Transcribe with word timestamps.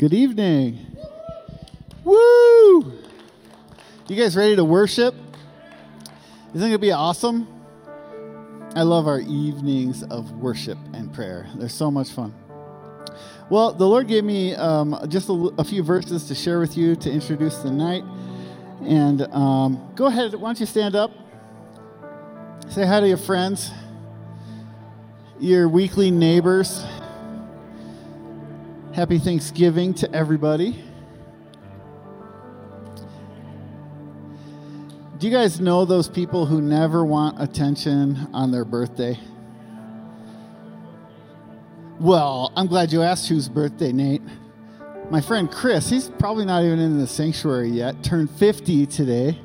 Good 0.00 0.14
evening. 0.14 0.96
Woo! 2.04 2.92
You 4.08 4.16
guys 4.16 4.34
ready 4.34 4.56
to 4.56 4.64
worship? 4.64 5.14
Isn't 6.54 6.56
it 6.56 6.58
going 6.58 6.72
to 6.72 6.78
be 6.78 6.90
awesome? 6.90 7.46
I 8.74 8.80
love 8.80 9.06
our 9.06 9.20
evenings 9.20 10.02
of 10.04 10.32
worship 10.32 10.78
and 10.94 11.12
prayer. 11.12 11.50
They're 11.54 11.68
so 11.68 11.90
much 11.90 12.12
fun. 12.12 12.34
Well, 13.50 13.74
the 13.74 13.86
Lord 13.86 14.08
gave 14.08 14.24
me 14.24 14.54
um, 14.54 14.98
just 15.10 15.28
a, 15.28 15.34
a, 15.58 15.64
few 15.64 15.82
verses 15.82 16.24
to 16.28 16.34
share 16.34 16.60
with 16.60 16.78
you 16.78 16.96
to 16.96 17.10
introduce 17.10 17.58
the 17.58 17.70
night. 17.70 18.04
And 18.80 19.20
um, 19.34 19.92
go 19.96 20.06
ahead, 20.06 20.32
why 20.32 20.48
don't 20.48 20.60
you 20.60 20.64
stand 20.64 20.96
up? 20.96 21.10
Say 22.70 22.86
hi 22.86 23.00
to 23.00 23.06
your 23.06 23.18
friends, 23.18 23.70
your 25.38 25.68
weekly 25.68 26.10
neighbors. 26.10 26.86
Happy 29.00 29.18
Thanksgiving 29.18 29.94
to 29.94 30.14
everybody. 30.14 30.72
Do 35.16 35.26
you 35.26 35.32
guys 35.32 35.58
know 35.58 35.86
those 35.86 36.06
people 36.06 36.44
who 36.44 36.60
never 36.60 37.02
want 37.02 37.40
attention 37.40 38.28
on 38.34 38.50
their 38.50 38.66
birthday? 38.66 39.18
Well, 41.98 42.52
I'm 42.54 42.66
glad 42.66 42.92
you 42.92 43.00
asked 43.00 43.26
whose 43.30 43.48
birthday, 43.48 43.90
Nate. 43.90 44.20
My 45.08 45.22
friend 45.22 45.50
Chris, 45.50 45.88
he's 45.88 46.10
probably 46.10 46.44
not 46.44 46.62
even 46.62 46.78
in 46.78 46.98
the 46.98 47.06
sanctuary 47.06 47.70
yet, 47.70 48.04
turned 48.04 48.28
50 48.28 48.84
today. 48.84 49.38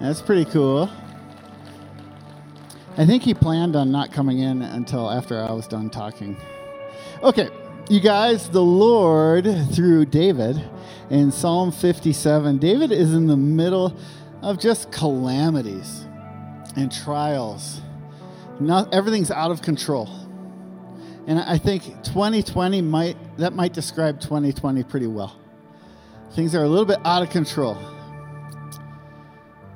That's 0.00 0.20
pretty 0.20 0.46
cool. 0.46 0.90
I 2.96 3.06
think 3.06 3.22
he 3.22 3.32
planned 3.32 3.76
on 3.76 3.92
not 3.92 4.10
coming 4.10 4.40
in 4.40 4.60
until 4.60 5.08
after 5.08 5.40
I 5.40 5.52
was 5.52 5.68
done 5.68 5.88
talking. 5.88 6.36
Okay, 7.22 7.48
you 7.90 8.00
guys, 8.00 8.50
the 8.50 8.62
Lord, 8.62 9.46
through 9.72 10.04
David 10.06 10.62
in 11.08 11.32
Psalm 11.32 11.72
57, 11.72 12.58
David 12.58 12.92
is 12.92 13.14
in 13.14 13.26
the 13.26 13.36
middle 13.36 13.96
of 14.42 14.58
just 14.58 14.92
calamities 14.92 16.06
and 16.76 16.92
trials. 16.92 17.80
Not, 18.60 18.92
everything's 18.92 19.30
out 19.30 19.50
of 19.50 19.62
control. 19.62 20.06
And 21.26 21.38
I 21.40 21.56
think 21.56 21.84
2020 22.04 22.82
might 22.82 23.16
that 23.38 23.54
might 23.54 23.72
describe 23.72 24.20
2020 24.20 24.82
pretty 24.84 25.06
well. 25.06 25.38
Things 26.32 26.54
are 26.54 26.64
a 26.64 26.68
little 26.68 26.84
bit 26.84 26.98
out 27.04 27.22
of 27.22 27.30
control. 27.30 27.78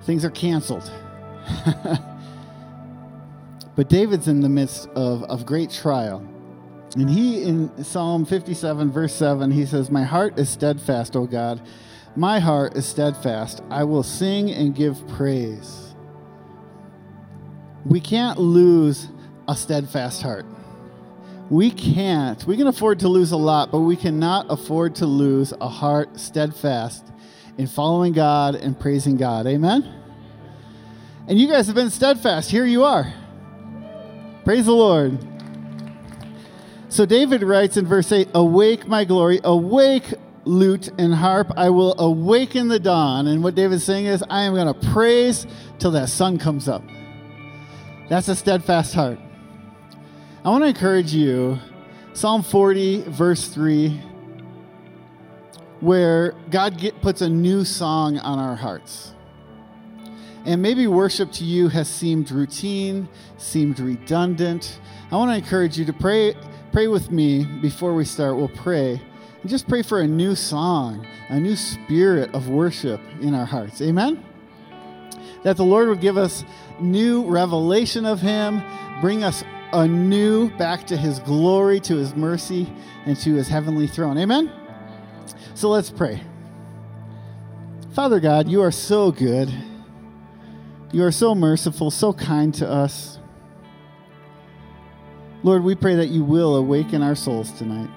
Things 0.03 0.25
are 0.25 0.31
canceled. 0.31 0.91
but 3.77 3.89
David's 3.89 4.29
in 4.29 4.41
the 4.41 4.49
midst 4.49 4.89
of, 4.91 5.25
of 5.25 5.47
great 5.47 5.71
trial. 5.71 6.27
And 6.95 7.09
he, 7.09 7.43
in 7.43 7.85
Psalm 7.85 8.27
57, 8.27 8.91
verse 8.91 9.15
7, 9.15 9.51
he 9.51 9.65
says, 9.65 9.91
My 9.91 10.05
heart 10.05 10.39
is 10.39 10.51
steadfast, 10.51 11.17
O 11.17 11.27
God. 11.27 11.67
My 12.17 12.39
heart 12.39 12.77
is 12.77 12.85
steadfast. 12.85 13.63
I 13.71 13.85
will 13.85 14.03
sing 14.03 14.51
and 14.51 14.75
give 14.75 15.07
praise. 15.09 15.95
We 17.87 18.01
can't 18.01 18.39
lose 18.39 19.09
a 19.49 19.57
steadfast 19.57 20.23
heart. 20.23 20.45
We 21.49 21.71
can't. 21.71 22.45
We 22.47 22.57
can 22.57 22.67
afford 22.67 23.01
to 23.01 23.09
lose 23.09 23.33
a 23.33 23.37
lot, 23.37 23.73
but 23.73 23.81
we 23.81 23.97
cannot 23.97 24.47
afford 24.51 24.95
to 24.97 25.07
lose 25.07 25.53
a 25.61 25.69
heart 25.69 26.21
steadfast 26.21 27.05
in 27.57 27.67
following 27.67 28.13
God 28.13 28.55
and 28.55 28.79
praising 28.79 29.17
God. 29.17 29.47
Amen? 29.47 29.83
And 31.29 31.39
you 31.39 31.49
guys 31.49 31.67
have 31.67 31.77
been 31.77 31.91
steadfast. 31.91 32.51
Here 32.51 32.67
you 32.67 32.85
are. 32.85 33.13
Praise 34.45 34.67
the 34.67 34.73
Lord. 34.73 35.32
So 36.93 37.07
David 37.07 37.43
writes 37.43 37.79
in 37.79 37.87
verse 37.87 38.13
8 38.13 38.29
Awake, 38.35 38.87
my 38.87 39.07
glory, 39.07 39.41
awake, 39.45 40.13
lute 40.45 40.91
and 40.99 41.15
harp. 41.15 41.51
I 41.57 41.71
will 41.71 41.99
awaken 41.99 42.69
the 42.69 42.79
dawn. 42.79 43.29
And 43.29 43.43
what 43.43 43.55
David's 43.55 43.83
saying 43.83 44.05
is, 44.05 44.23
I 44.29 44.43
am 44.43 44.53
going 44.53 44.67
to 44.67 44.89
praise 44.91 45.47
till 45.79 45.93
that 45.93 46.11
sun 46.11 46.37
comes 46.37 46.69
up. 46.69 46.83
That's 48.11 48.29
a 48.29 48.37
steadfast 48.37 48.93
heart. 48.93 49.19
I 50.45 50.51
want 50.51 50.65
to 50.65 50.69
encourage 50.69 51.15
you, 51.15 51.59
Psalm 52.13 52.43
40, 52.43 53.05
verse 53.05 53.49
3, 53.49 53.99
where 55.81 56.33
God 56.51 56.77
get, 56.77 57.01
puts 57.01 57.23
a 57.23 57.29
new 57.31 57.65
song 57.65 58.19
on 58.19 58.39
our 58.39 58.55
hearts. 58.55 59.15
And 60.45 60.61
maybe 60.61 60.87
worship 60.89 61.33
to 61.33 61.45
you 61.45 61.69
has 61.69 61.89
seemed 61.89 62.31
routine, 62.31 63.09
seemed 63.39 63.81
redundant. 63.81 64.79
I 65.11 65.17
want 65.17 65.31
to 65.31 65.39
encourage 65.39 65.79
you 65.79 65.87
to 65.87 65.93
pray, 65.95 66.35
pray 66.73 66.89
with 66.89 67.11
me 67.11 67.45
before 67.45 67.95
we 67.95 68.05
start. 68.05 68.37
We'll 68.37 68.49
pray. 68.49 69.01
And 69.41 69.51
just 69.51 69.69
pray 69.69 69.83
for 69.83 70.01
a 70.01 70.07
new 70.07 70.35
song, 70.35 71.07
a 71.29 71.39
new 71.39 71.57
spirit 71.57 72.35
of 72.35 72.49
worship 72.49 73.01
in 73.21 73.35
our 73.35 73.45
hearts. 73.45 73.81
Amen? 73.83 74.25
That 75.43 75.57
the 75.57 75.65
Lord 75.65 75.89
would 75.89 76.01
give 76.01 76.17
us 76.17 76.45
new 76.81 77.25
revelation 77.25 78.07
of 78.07 78.21
Him, 78.21 78.63
bring 79.01 79.23
us 79.23 79.45
anew 79.73 80.51
back 80.51 80.87
to 80.87 80.97
his 80.97 81.19
glory, 81.21 81.81
to 81.81 81.97
his 81.97 82.15
mercy, 82.15 82.71
and 83.07 83.17
to 83.19 83.35
his 83.35 83.49
heavenly 83.49 83.87
throne. 83.87 84.19
Amen? 84.19 84.53
So 85.55 85.71
let's 85.71 85.91
pray. 85.91 86.23
Father 87.93 88.21
God, 88.21 88.49
you 88.49 88.63
are 88.63 88.71
so 88.71 89.11
good. 89.11 89.53
You 90.93 91.05
are 91.05 91.13
so 91.13 91.35
merciful, 91.35 91.91
so 91.91 92.13
kind 92.13 92.55
to 92.55 92.69
us. 92.69 93.19
Lord, 95.43 95.65
we 95.65 95.75
pray 95.75 95.97
that 95.97 96.09
you 96.09 96.25
will 96.25 96.57
awaken 96.57 97.03
our 97.03 97.15
souls 97.15 97.51
tonight. 97.53 97.91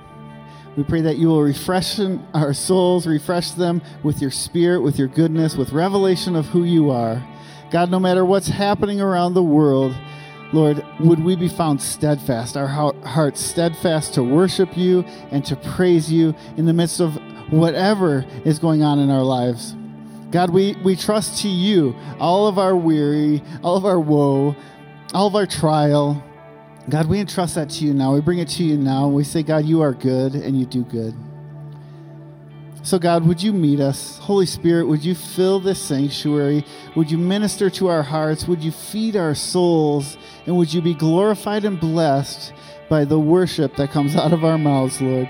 We 0.75 0.83
pray 0.83 1.01
that 1.01 1.17
you 1.17 1.27
will 1.27 1.41
refresh 1.41 1.99
our 2.33 2.53
souls, 2.53 3.07
refresh 3.07 3.51
them 3.51 3.81
with 4.03 4.21
your 4.21 4.31
spirit, 4.31 4.81
with 4.81 4.97
your 4.99 5.07
goodness, 5.07 5.55
with 5.55 5.71
revelation 5.71 6.35
of 6.35 6.47
who 6.47 6.63
you 6.63 6.89
are. 6.89 7.25
God, 7.71 7.89
no 7.89 7.99
matter 7.99 8.25
what's 8.25 8.47
happening 8.47 8.99
around 8.99 9.33
the 9.33 9.43
world, 9.43 9.95
Lord, 10.53 10.85
would 10.99 11.23
we 11.23 11.35
be 11.35 11.47
found 11.47 11.81
steadfast, 11.81 12.57
our 12.57 12.67
hearts 12.67 13.41
steadfast 13.41 14.13
to 14.15 14.23
worship 14.23 14.77
you 14.77 15.01
and 15.31 15.43
to 15.45 15.55
praise 15.55 16.11
you 16.11 16.35
in 16.57 16.65
the 16.65 16.73
midst 16.73 16.99
of 16.99 17.15
whatever 17.51 18.25
is 18.43 18.59
going 18.59 18.83
on 18.83 18.99
in 18.99 19.09
our 19.09 19.23
lives. 19.23 19.75
God, 20.31 20.49
we, 20.49 20.75
we 20.83 20.95
trust 20.95 21.41
to 21.43 21.47
you 21.47 21.95
all 22.19 22.47
of 22.47 22.57
our 22.57 22.75
weary, 22.75 23.41
all 23.63 23.77
of 23.77 23.85
our 23.85 23.99
woe, 23.99 24.55
all 25.13 25.27
of 25.27 25.35
our 25.35 25.45
trial. 25.45 26.23
God, 26.87 27.07
we 27.07 27.19
entrust 27.19 27.55
that 27.55 27.69
to 27.71 27.85
you 27.85 27.93
now. 27.93 28.13
We 28.13 28.21
bring 28.21 28.39
it 28.39 28.47
to 28.49 28.63
you 28.63 28.77
now. 28.77 29.07
We 29.07 29.23
say, 29.23 29.41
God, 29.41 29.65
you 29.65 29.81
are 29.81 29.93
good 29.93 30.35
and 30.35 30.59
you 30.59 30.65
do 30.65 30.83
good. 30.83 31.15
So, 32.83 32.99
God, 32.99 33.25
would 33.25 33.41
you 33.41 33.51
meet 33.51 33.79
us? 33.79 34.19
Holy 34.19 34.45
Spirit, 34.45 34.87
would 34.87 35.03
you 35.03 35.15
fill 35.15 35.59
this 35.59 35.81
sanctuary? 35.81 36.63
Would 36.95 37.09
you 37.09 37.17
minister 37.17 37.71
to 37.71 37.87
our 37.87 38.03
hearts? 38.03 38.47
Would 38.47 38.63
you 38.63 38.71
feed 38.71 39.15
our 39.15 39.33
souls? 39.33 40.17
And 40.45 40.55
would 40.57 40.71
you 40.71 40.83
be 40.83 40.93
glorified 40.93 41.65
and 41.65 41.79
blessed 41.79 42.53
by 42.87 43.03
the 43.03 43.19
worship 43.19 43.75
that 43.77 43.89
comes 43.89 44.15
out 44.15 44.33
of 44.33 44.45
our 44.45 44.59
mouths, 44.59 45.01
Lord? 45.01 45.27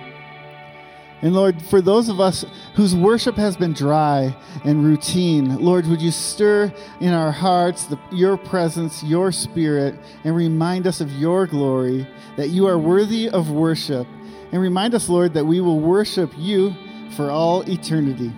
And 1.26 1.34
Lord, 1.34 1.60
for 1.60 1.82
those 1.82 2.08
of 2.08 2.20
us 2.20 2.46
whose 2.76 2.94
worship 2.94 3.36
has 3.36 3.58
been 3.58 3.74
dry 3.74 4.38
and 4.64 4.86
routine, 4.86 5.58
Lord, 5.58 5.88
would 5.88 6.00
you 6.00 6.12
stir 6.12 6.72
in 7.00 7.14
our 7.14 7.32
hearts 7.32 7.86
the, 7.86 7.98
your 8.12 8.38
presence, 8.38 9.04
your 9.04 9.32
spirit, 9.32 9.96
and 10.24 10.36
remind 10.36 10.86
us 10.86 11.02
of 11.02 11.12
your 11.14 11.48
glory, 11.48 12.06
that 12.38 12.50
you 12.50 12.68
are 12.68 12.78
worthy 12.78 13.28
of 13.28 13.50
worship. 13.50 14.06
And 14.52 14.62
remind 14.62 14.94
us, 14.94 15.10
Lord, 15.10 15.34
that 15.34 15.48
we 15.48 15.62
will 15.62 15.80
worship 15.80 16.32
you 16.38 16.76
for 17.16 17.32
all 17.32 17.68
eternity. 17.68 18.32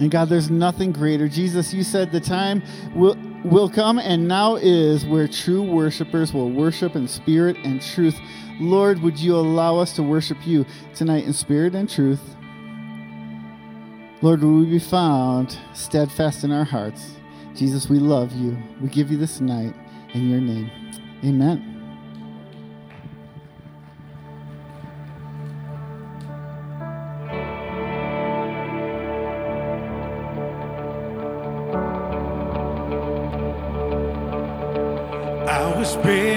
And 0.00 0.10
God, 0.10 0.28
there's 0.28 0.50
nothing 0.50 0.92
greater. 0.92 1.28
Jesus, 1.28 1.72
you 1.72 1.82
said 1.84 2.10
the 2.10 2.20
time 2.20 2.62
will, 2.94 3.16
will 3.44 3.68
come 3.68 3.98
and 3.98 4.26
now 4.26 4.56
is 4.56 5.04
where 5.06 5.28
true 5.28 5.62
worshipers 5.62 6.32
will 6.32 6.50
worship 6.50 6.96
in 6.96 7.06
spirit 7.06 7.56
and 7.64 7.80
truth. 7.80 8.18
Lord, 8.58 9.00
would 9.02 9.18
you 9.18 9.36
allow 9.36 9.78
us 9.78 9.94
to 9.96 10.02
worship 10.02 10.38
you 10.46 10.66
tonight 10.94 11.24
in 11.24 11.32
spirit 11.32 11.74
and 11.74 11.88
truth? 11.88 12.20
Lord, 14.22 14.42
will 14.42 14.60
we 14.60 14.66
be 14.66 14.78
found 14.78 15.58
steadfast 15.74 16.44
in 16.44 16.50
our 16.50 16.64
hearts? 16.64 17.16
Jesus, 17.54 17.88
we 17.88 17.98
love 17.98 18.32
you. 18.32 18.56
We 18.80 18.88
give 18.88 19.10
you 19.10 19.16
this 19.16 19.40
night 19.40 19.74
in 20.12 20.28
your 20.28 20.40
name. 20.40 20.70
Amen. 21.24 21.73
Till 36.04 36.33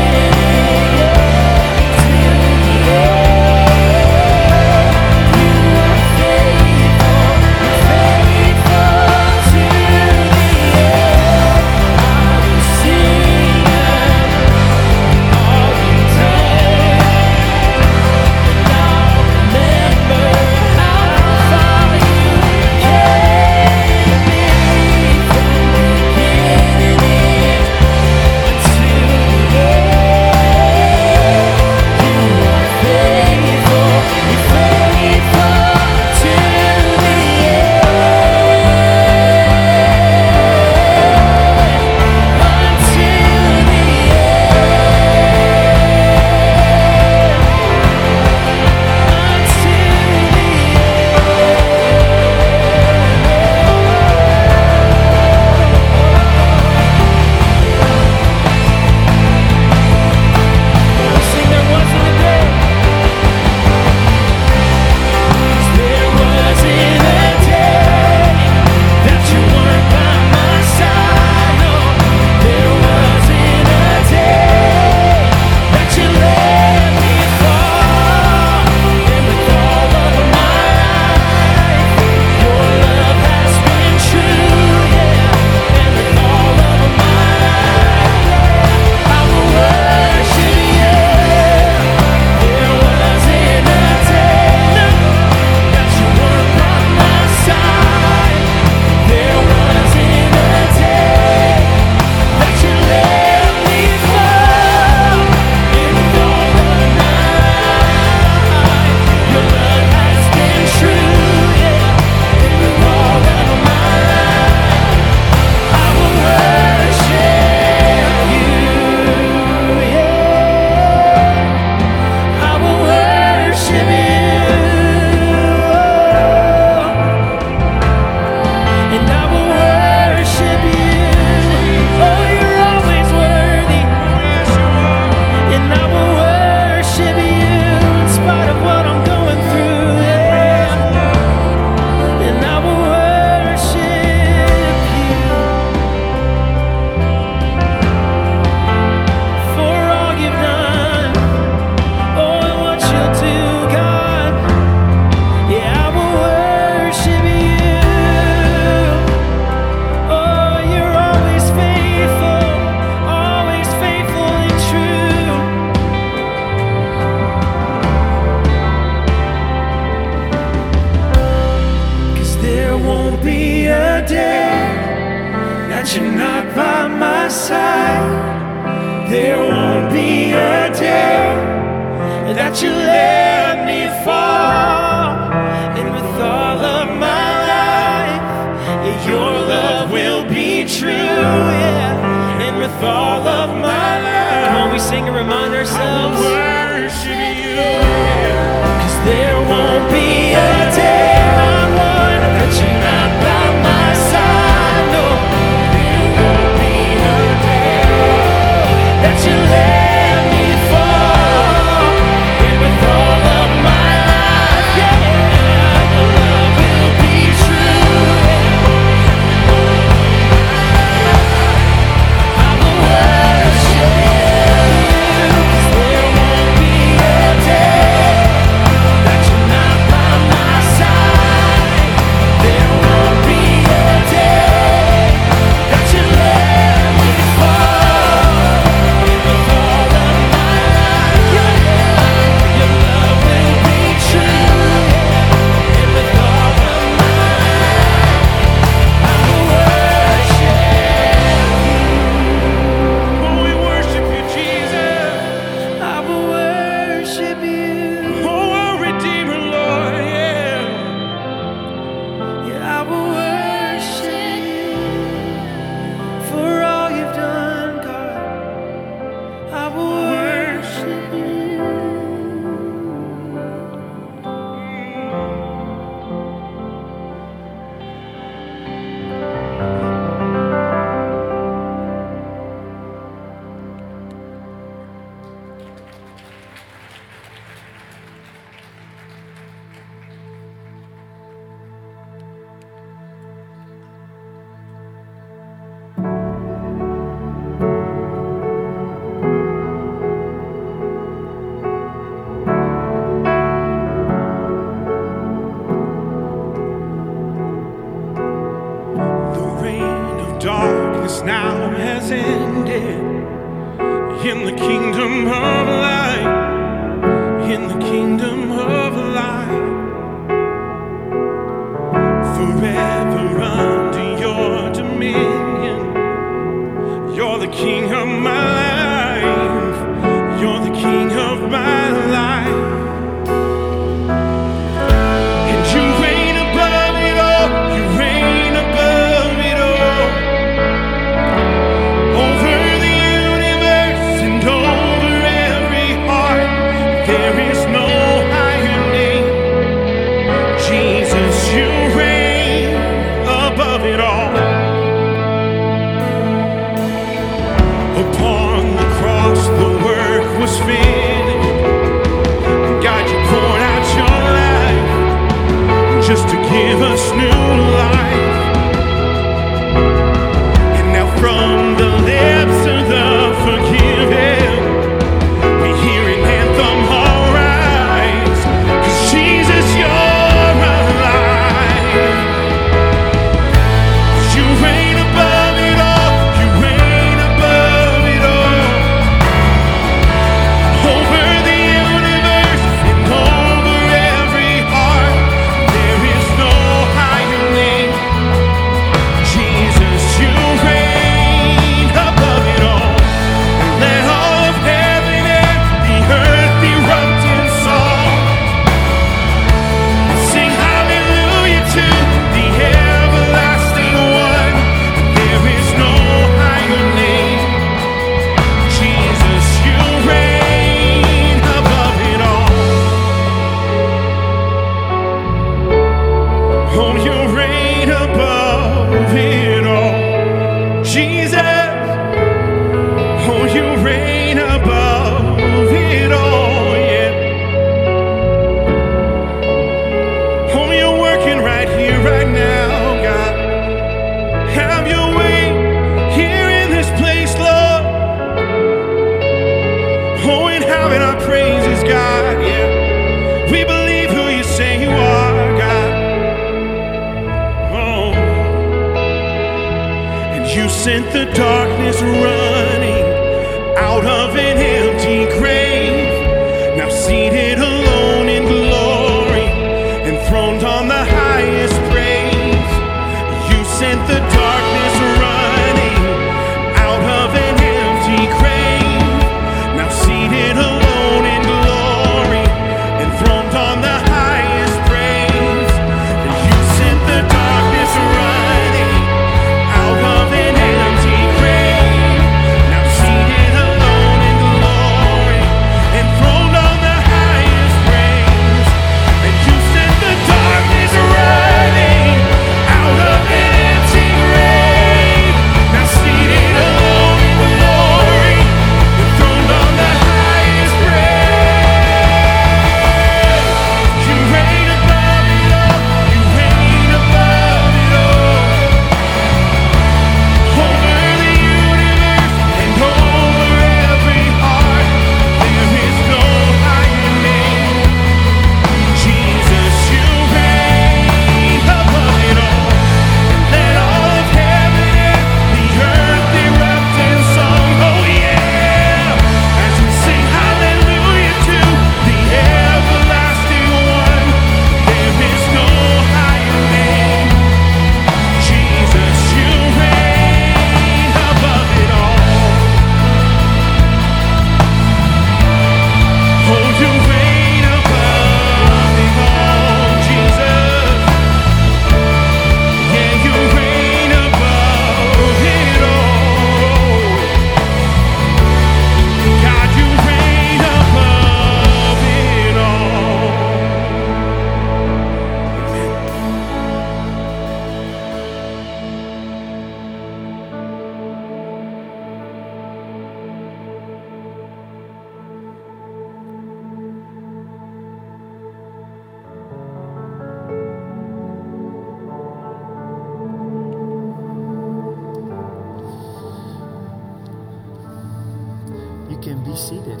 seated. 599.56 600.00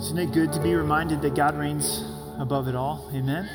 Isn't 0.00 0.18
it 0.18 0.32
good 0.32 0.52
to 0.52 0.60
be 0.60 0.74
reminded 0.74 1.22
that 1.22 1.34
God 1.34 1.56
reigns 1.56 2.02
above 2.38 2.68
it 2.68 2.74
all? 2.74 3.10
Amen. 3.14 3.48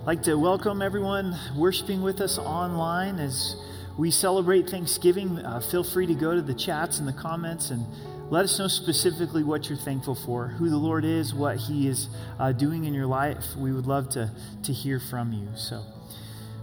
I'd 0.00 0.06
like 0.06 0.22
to 0.22 0.36
welcome 0.36 0.82
everyone 0.82 1.36
worshiping 1.54 2.02
with 2.02 2.20
us 2.20 2.38
online 2.38 3.18
as 3.18 3.54
we 3.98 4.10
celebrate 4.10 4.70
Thanksgiving. 4.70 5.38
Uh, 5.38 5.60
feel 5.60 5.84
free 5.84 6.06
to 6.06 6.14
go 6.14 6.34
to 6.34 6.42
the 6.42 6.54
chats 6.54 6.98
and 6.98 7.06
the 7.06 7.12
comments 7.12 7.70
and 7.70 7.84
let 8.30 8.44
us 8.44 8.58
know 8.58 8.68
specifically 8.68 9.42
what 9.44 9.68
you're 9.68 9.78
thankful 9.78 10.14
for, 10.14 10.48
who 10.48 10.70
the 10.70 10.76
Lord 10.76 11.04
is, 11.04 11.34
what 11.34 11.58
He 11.58 11.86
is 11.86 12.08
uh, 12.38 12.52
doing 12.52 12.84
in 12.84 12.94
your 12.94 13.06
life. 13.06 13.44
We 13.56 13.72
would 13.72 13.86
love 13.86 14.08
to, 14.10 14.30
to 14.62 14.72
hear 14.72 15.00
from 15.00 15.32
you. 15.32 15.48
So, 15.54 15.82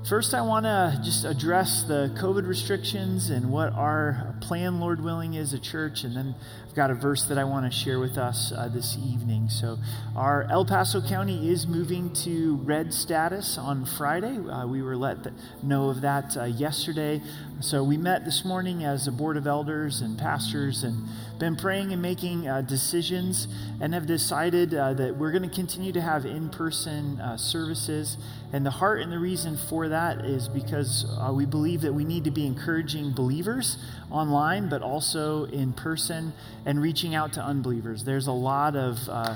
first, 0.07 0.33
I 0.33 0.41
want 0.41 0.65
to 0.65 0.99
just 1.03 1.25
address 1.25 1.83
the 1.83 2.09
COVID 2.15 2.47
restrictions 2.47 3.29
and 3.29 3.51
what 3.51 3.73
our 3.73 4.35
plan, 4.39 4.79
Lord 4.79 5.03
willing, 5.03 5.33
is 5.33 5.53
a 5.53 5.59
church. 5.59 6.03
And 6.03 6.15
then 6.15 6.35
got 6.77 6.91
a 6.91 6.93
verse 6.93 7.23
that 7.23 7.39
I 7.39 7.43
want 7.43 7.65
to 7.65 7.75
share 7.75 7.99
with 7.99 8.19
us 8.19 8.53
uh, 8.55 8.67
this 8.67 8.99
evening. 9.03 9.49
So, 9.49 9.79
our 10.15 10.43
El 10.43 10.63
Paso 10.63 11.01
County 11.01 11.49
is 11.49 11.65
moving 11.65 12.13
to 12.23 12.57
red 12.57 12.93
status 12.93 13.57
on 13.57 13.83
Friday. 13.83 14.37
Uh, 14.37 14.67
we 14.67 14.83
were 14.83 14.95
let 14.95 15.23
th- 15.23 15.35
know 15.63 15.89
of 15.89 16.01
that 16.01 16.37
uh, 16.37 16.43
yesterday. 16.43 17.19
So, 17.61 17.83
we 17.83 17.97
met 17.97 18.25
this 18.25 18.45
morning 18.45 18.83
as 18.83 19.07
a 19.07 19.11
board 19.11 19.37
of 19.37 19.47
elders 19.47 20.01
and 20.01 20.19
pastors 20.19 20.83
and 20.83 21.07
been 21.39 21.55
praying 21.55 21.93
and 21.93 22.01
making 22.01 22.47
uh, 22.47 22.61
decisions 22.61 23.47
and 23.81 23.95
have 23.95 24.05
decided 24.05 24.75
uh, 24.75 24.93
that 24.93 25.17
we're 25.17 25.31
going 25.31 25.49
to 25.49 25.55
continue 25.55 25.91
to 25.93 26.01
have 26.01 26.27
in 26.27 26.47
person 26.49 27.19
uh, 27.19 27.37
services. 27.37 28.17
And 28.53 28.63
the 28.63 28.71
heart 28.71 29.01
and 29.01 29.11
the 29.11 29.19
reason 29.19 29.57
for 29.67 29.89
that 29.89 30.23
is 30.25 30.47
because 30.47 31.05
we 31.33 31.45
believe 31.45 31.81
that 31.81 31.93
we 31.93 32.05
need 32.05 32.23
to 32.23 32.31
be 32.31 32.45
encouraging 32.45 33.13
believers 33.13 33.77
online, 34.11 34.69
but 34.69 34.81
also 34.81 35.45
in 35.45 35.73
person 35.73 36.33
and 36.65 36.81
reaching 36.81 37.15
out 37.15 37.33
to 37.33 37.43
unbelievers. 37.43 38.03
There's 38.03 38.27
a 38.27 38.31
lot 38.31 38.75
of 38.75 39.07
uh, 39.09 39.35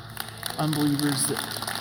unbelievers 0.58 1.28
that. 1.28 1.81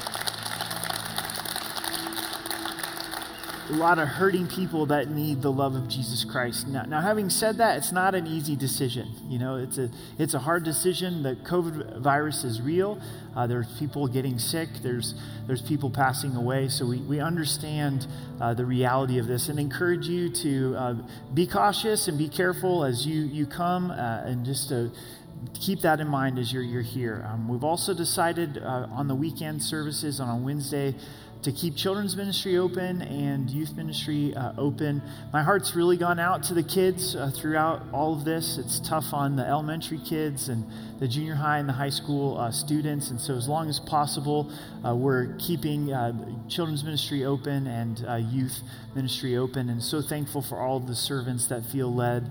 A 3.70 3.76
lot 3.76 4.00
of 4.00 4.08
hurting 4.08 4.48
people 4.48 4.86
that 4.86 5.10
need 5.10 5.42
the 5.42 5.52
love 5.52 5.76
of 5.76 5.88
Jesus 5.88 6.24
Christ. 6.24 6.66
Now, 6.66 6.82
now, 6.82 7.00
having 7.00 7.30
said 7.30 7.58
that, 7.58 7.78
it's 7.78 7.92
not 7.92 8.16
an 8.16 8.26
easy 8.26 8.56
decision. 8.56 9.08
You 9.28 9.38
know, 9.38 9.56
it's 9.56 9.78
a 9.78 9.90
it's 10.18 10.34
a 10.34 10.40
hard 10.40 10.64
decision. 10.64 11.22
The 11.22 11.36
COVID 11.36 12.00
virus 12.00 12.42
is 12.42 12.60
real. 12.60 13.00
Uh, 13.36 13.46
there's 13.46 13.68
people 13.78 14.08
getting 14.08 14.38
sick. 14.38 14.68
There's 14.82 15.14
there's 15.46 15.62
people 15.62 15.88
passing 15.88 16.34
away. 16.34 16.68
So 16.68 16.84
we 16.84 16.98
we 16.98 17.20
understand 17.20 18.08
uh, 18.40 18.54
the 18.54 18.66
reality 18.66 19.18
of 19.18 19.28
this 19.28 19.48
and 19.48 19.58
encourage 19.60 20.08
you 20.08 20.30
to 20.30 20.74
uh, 20.76 20.94
be 21.32 21.46
cautious 21.46 22.08
and 22.08 22.18
be 22.18 22.28
careful 22.28 22.84
as 22.84 23.06
you 23.06 23.22
you 23.22 23.46
come 23.46 23.92
uh, 23.92 24.22
and 24.24 24.44
just 24.44 24.68
to 24.70 24.90
keep 25.58 25.80
that 25.80 26.00
in 26.00 26.08
mind 26.08 26.38
as 26.38 26.52
you're, 26.52 26.62
you're 26.62 26.82
here. 26.82 27.26
Um, 27.28 27.48
we've 27.48 27.64
also 27.64 27.94
decided 27.94 28.58
uh, 28.58 28.86
on 28.90 29.08
the 29.08 29.14
weekend 29.14 29.62
services 29.62 30.20
on 30.20 30.44
Wednesday 30.44 30.94
to 31.42 31.52
keep 31.52 31.74
children's 31.74 32.16
ministry 32.16 32.58
open 32.58 33.00
and 33.00 33.48
youth 33.48 33.74
ministry 33.74 34.34
uh, 34.34 34.52
open. 34.58 35.00
My 35.32 35.42
heart's 35.42 35.74
really 35.74 35.96
gone 35.96 36.18
out 36.18 36.42
to 36.44 36.54
the 36.54 36.62
kids 36.62 37.16
uh, 37.16 37.30
throughout 37.34 37.82
all 37.92 38.12
of 38.12 38.24
this. 38.24 38.58
It's 38.58 38.78
tough 38.80 39.14
on 39.14 39.36
the 39.36 39.46
elementary 39.46 39.98
kids 39.98 40.48
and 40.50 40.66
the 41.00 41.08
junior 41.08 41.34
high 41.34 41.58
and 41.58 41.66
the 41.66 41.72
high 41.72 41.90
school 41.90 42.36
uh, 42.36 42.50
students. 42.50 43.10
And 43.10 43.18
so, 43.18 43.34
as 43.34 43.48
long 43.48 43.70
as 43.70 43.80
possible, 43.80 44.52
uh, 44.86 44.94
we're 44.94 45.34
keeping 45.38 45.92
uh, 45.92 46.12
children's 46.48 46.84
ministry 46.84 47.24
open 47.24 47.66
and 47.66 48.04
uh, 48.06 48.16
youth 48.16 48.60
ministry 48.94 49.38
open. 49.38 49.70
And 49.70 49.82
so 49.82 50.02
thankful 50.02 50.42
for 50.42 50.58
all 50.58 50.78
the 50.78 50.94
servants 50.94 51.46
that 51.46 51.64
feel 51.64 51.94
led 51.94 52.28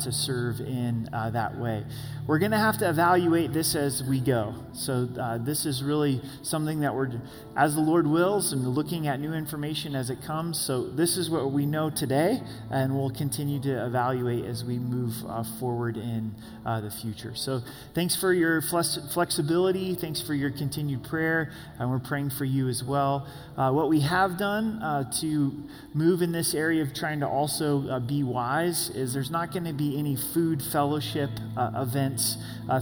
to 0.00 0.12
serve 0.12 0.60
in 0.60 1.08
that 1.12 1.58
way. 1.58 1.84
We're 2.26 2.38
going 2.38 2.52
to 2.52 2.58
have 2.58 2.78
to 2.78 2.88
evaluate 2.88 3.52
this 3.52 3.74
as 3.74 4.02
we 4.02 4.20
go. 4.20 4.54
So, 4.72 5.04
this 5.44 5.66
is 5.66 5.82
really 5.82 6.22
something 6.42 6.80
that 6.80 6.94
we're, 6.94 7.10
as 7.56 7.74
the 7.74 7.80
Lord 7.80 8.06
wills, 8.06 8.45
and 8.52 8.66
looking 8.66 9.06
at 9.06 9.20
new 9.20 9.32
information 9.32 9.94
as 9.94 10.10
it 10.10 10.22
comes. 10.22 10.58
So, 10.58 10.86
this 10.86 11.16
is 11.16 11.30
what 11.30 11.52
we 11.52 11.66
know 11.66 11.90
today, 11.90 12.40
and 12.70 12.96
we'll 12.96 13.10
continue 13.10 13.60
to 13.62 13.86
evaluate 13.86 14.44
as 14.44 14.64
we 14.64 14.78
move 14.78 15.14
uh, 15.28 15.44
forward 15.58 15.96
in 15.96 16.34
uh, 16.64 16.80
the 16.80 16.90
future. 16.90 17.34
So, 17.34 17.62
thanks 17.94 18.14
for 18.14 18.32
your 18.32 18.60
flex- 18.60 18.98
flexibility. 19.12 19.94
Thanks 19.94 20.20
for 20.20 20.34
your 20.34 20.50
continued 20.50 21.04
prayer, 21.04 21.52
and 21.78 21.90
we're 21.90 21.98
praying 21.98 22.30
for 22.30 22.44
you 22.44 22.68
as 22.68 22.82
well. 22.82 23.26
Uh, 23.56 23.72
what 23.72 23.88
we 23.88 24.00
have 24.00 24.36
done 24.36 24.82
uh, 24.82 25.10
to 25.20 25.52
move 25.94 26.22
in 26.22 26.32
this 26.32 26.54
area 26.54 26.82
of 26.82 26.92
trying 26.92 27.20
to 27.20 27.28
also 27.28 27.88
uh, 27.88 27.98
be 28.00 28.22
wise 28.22 28.90
is 28.90 29.14
there's 29.14 29.30
not 29.30 29.52
going 29.52 29.64
to 29.64 29.72
be 29.72 29.98
any 29.98 30.16
food 30.16 30.62
fellowship 30.62 31.30
uh, 31.56 31.70
events 31.74 32.36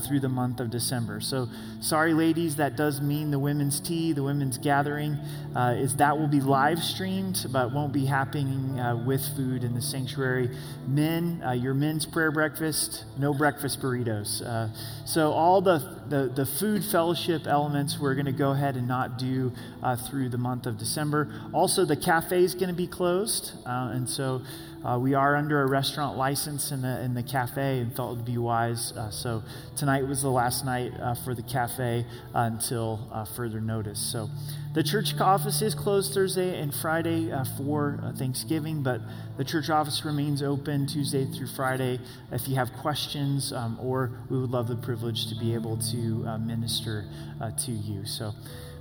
through 0.08 0.18
the 0.18 0.28
month 0.28 0.60
of 0.60 0.70
December. 0.70 1.20
So, 1.20 1.46
sorry, 1.80 2.14
ladies, 2.14 2.56
that 2.56 2.74
does 2.74 3.02
mean 3.02 3.30
the 3.30 3.38
women's 3.38 3.80
tea, 3.80 4.12
the 4.12 4.22
women's 4.22 4.56
gathering 4.56 5.18
uh, 5.54 5.74
is 5.76 5.96
that 5.96 6.18
will 6.18 6.26
be 6.26 6.40
live 6.40 6.82
streamed, 6.82 7.46
but 7.52 7.72
won't 7.72 7.92
be 7.92 8.04
happening 8.04 8.78
uh, 8.78 8.96
with 8.96 9.24
food 9.36 9.62
in 9.62 9.74
the 9.74 9.80
sanctuary. 9.80 10.50
Men, 10.86 11.42
uh, 11.44 11.52
your 11.52 11.74
men's 11.74 12.06
prayer 12.06 12.32
breakfast, 12.32 13.04
no 13.18 13.32
breakfast 13.32 13.80
burritos. 13.80 14.44
Uh, 14.44 14.68
so 15.04 15.32
all 15.32 15.60
the, 15.60 15.78
the, 16.08 16.30
the 16.34 16.46
food 16.46 16.84
fellowship 16.84 17.46
elements 17.46 17.98
we're 17.98 18.14
going 18.14 18.26
to 18.26 18.32
go 18.32 18.50
ahead 18.50 18.76
and 18.76 18.88
not 18.88 19.18
do 19.18 19.52
uh, 19.82 19.94
through 19.96 20.28
the 20.28 20.38
month 20.38 20.66
of 20.66 20.76
December. 20.78 21.32
Also, 21.52 21.84
the 21.84 21.96
cafe 21.96 22.42
is 22.42 22.54
going 22.54 22.68
to 22.68 22.74
be 22.74 22.86
closed, 22.86 23.52
uh, 23.66 23.90
and 23.92 24.08
so. 24.08 24.42
Uh, 24.84 24.98
we 24.98 25.14
are 25.14 25.34
under 25.34 25.62
a 25.62 25.66
restaurant 25.66 26.16
license 26.16 26.70
in 26.70 26.82
the, 26.82 27.00
in 27.02 27.14
the 27.14 27.22
cafe 27.22 27.78
and 27.78 27.94
thought 27.94 28.12
it 28.12 28.16
would 28.16 28.24
be 28.24 28.38
wise. 28.38 28.92
Uh, 28.92 29.10
so 29.10 29.42
tonight 29.76 30.06
was 30.06 30.20
the 30.22 30.30
last 30.30 30.64
night 30.64 30.92
uh, 31.00 31.14
for 31.14 31.34
the 31.34 31.42
cafe 31.42 32.04
until 32.34 33.26
further 33.34 33.60
notice. 33.60 33.98
So 33.98 34.28
the 34.74 34.82
church 34.82 35.14
office 35.20 35.62
is 35.62 35.72
closed 35.72 36.12
Thursday 36.12 36.60
and 36.60 36.74
Friday 36.74 37.30
uh, 37.30 37.44
for 37.56 38.00
uh, 38.02 38.12
Thanksgiving, 38.12 38.82
but 38.82 39.00
the 39.36 39.44
church 39.44 39.70
office 39.70 40.04
remains 40.04 40.42
open 40.42 40.88
Tuesday 40.88 41.26
through 41.26 41.46
Friday 41.46 42.00
if 42.32 42.48
you 42.48 42.56
have 42.56 42.72
questions, 42.72 43.52
um, 43.52 43.78
or 43.80 44.10
we 44.28 44.36
would 44.36 44.50
love 44.50 44.66
the 44.66 44.74
privilege 44.74 45.28
to 45.28 45.36
be 45.36 45.54
able 45.54 45.76
to 45.76 46.24
uh, 46.26 46.38
minister 46.38 47.04
uh, 47.40 47.52
to 47.52 47.70
you. 47.70 48.04
So 48.04 48.32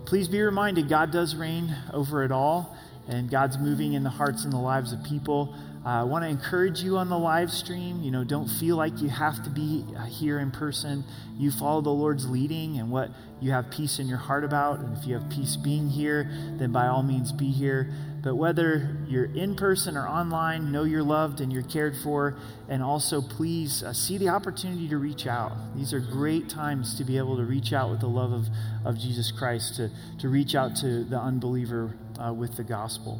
please 0.05 0.27
be 0.27 0.41
reminded 0.41 0.89
God 0.89 1.11
does 1.11 1.35
reign 1.35 1.75
over 1.93 2.23
it 2.23 2.31
all, 2.31 2.75
and 3.07 3.29
God's 3.29 3.59
moving 3.59 3.93
in 3.93 4.01
the 4.01 4.09
hearts 4.09 4.45
and 4.45 4.51
the 4.51 4.57
lives 4.57 4.93
of 4.93 5.03
people. 5.03 5.55
Uh, 5.85 5.99
I 5.99 6.03
want 6.03 6.23
to 6.23 6.29
encourage 6.29 6.81
you 6.81 6.95
on 6.95 7.09
the 7.09 7.17
live 7.17 7.51
stream. 7.51 8.01
You 8.01 8.11
know, 8.11 8.23
don't 8.23 8.47
feel 8.47 8.77
like 8.77 9.01
you 9.01 9.09
have 9.09 9.43
to 9.43 9.49
be 9.49 9.83
uh, 9.97 10.05
here 10.05 10.39
in 10.39 10.49
person. 10.49 11.03
You 11.37 11.51
follow 11.51 11.81
the 11.81 11.89
Lord's 11.89 12.29
leading 12.29 12.79
and 12.79 12.89
what 12.89 13.09
you 13.41 13.51
have 13.51 13.69
peace 13.69 13.99
in 13.99 14.07
your 14.07 14.17
heart 14.17 14.45
about. 14.45 14.79
And 14.79 14.97
if 14.97 15.05
you 15.05 15.15
have 15.15 15.29
peace 15.29 15.57
being 15.57 15.89
here, 15.89 16.29
then 16.57 16.71
by 16.71 16.87
all 16.87 17.03
means 17.03 17.33
be 17.33 17.51
here. 17.51 17.93
But 18.23 18.37
whether 18.37 18.95
you're 19.09 19.25
in 19.25 19.55
person 19.55 19.97
or 19.97 20.07
online, 20.07 20.71
know 20.71 20.85
you're 20.85 21.03
loved 21.03 21.41
and 21.41 21.51
you're 21.51 21.63
cared 21.63 21.97
for. 21.97 22.37
And 22.69 22.81
also, 22.81 23.21
please 23.21 23.83
uh, 23.83 23.91
see 23.91 24.17
the 24.17 24.29
opportunity 24.29 24.87
to 24.87 24.97
reach 24.97 25.27
out. 25.27 25.51
These 25.75 25.93
are 25.93 25.99
great 25.99 26.47
times 26.47 26.97
to 26.97 27.03
be 27.03 27.17
able 27.17 27.35
to 27.35 27.43
reach 27.43 27.73
out 27.73 27.89
with 27.89 27.99
the 27.99 28.07
love 28.07 28.31
of, 28.31 28.47
of 28.85 28.97
Jesus 28.97 29.33
Christ, 29.33 29.75
to, 29.75 29.91
to 30.19 30.29
reach 30.29 30.55
out 30.55 30.77
to 30.77 31.03
the 31.03 31.19
unbeliever 31.19 31.97
uh, 32.17 32.31
with 32.31 32.55
the 32.55 32.63
gospel. 32.63 33.19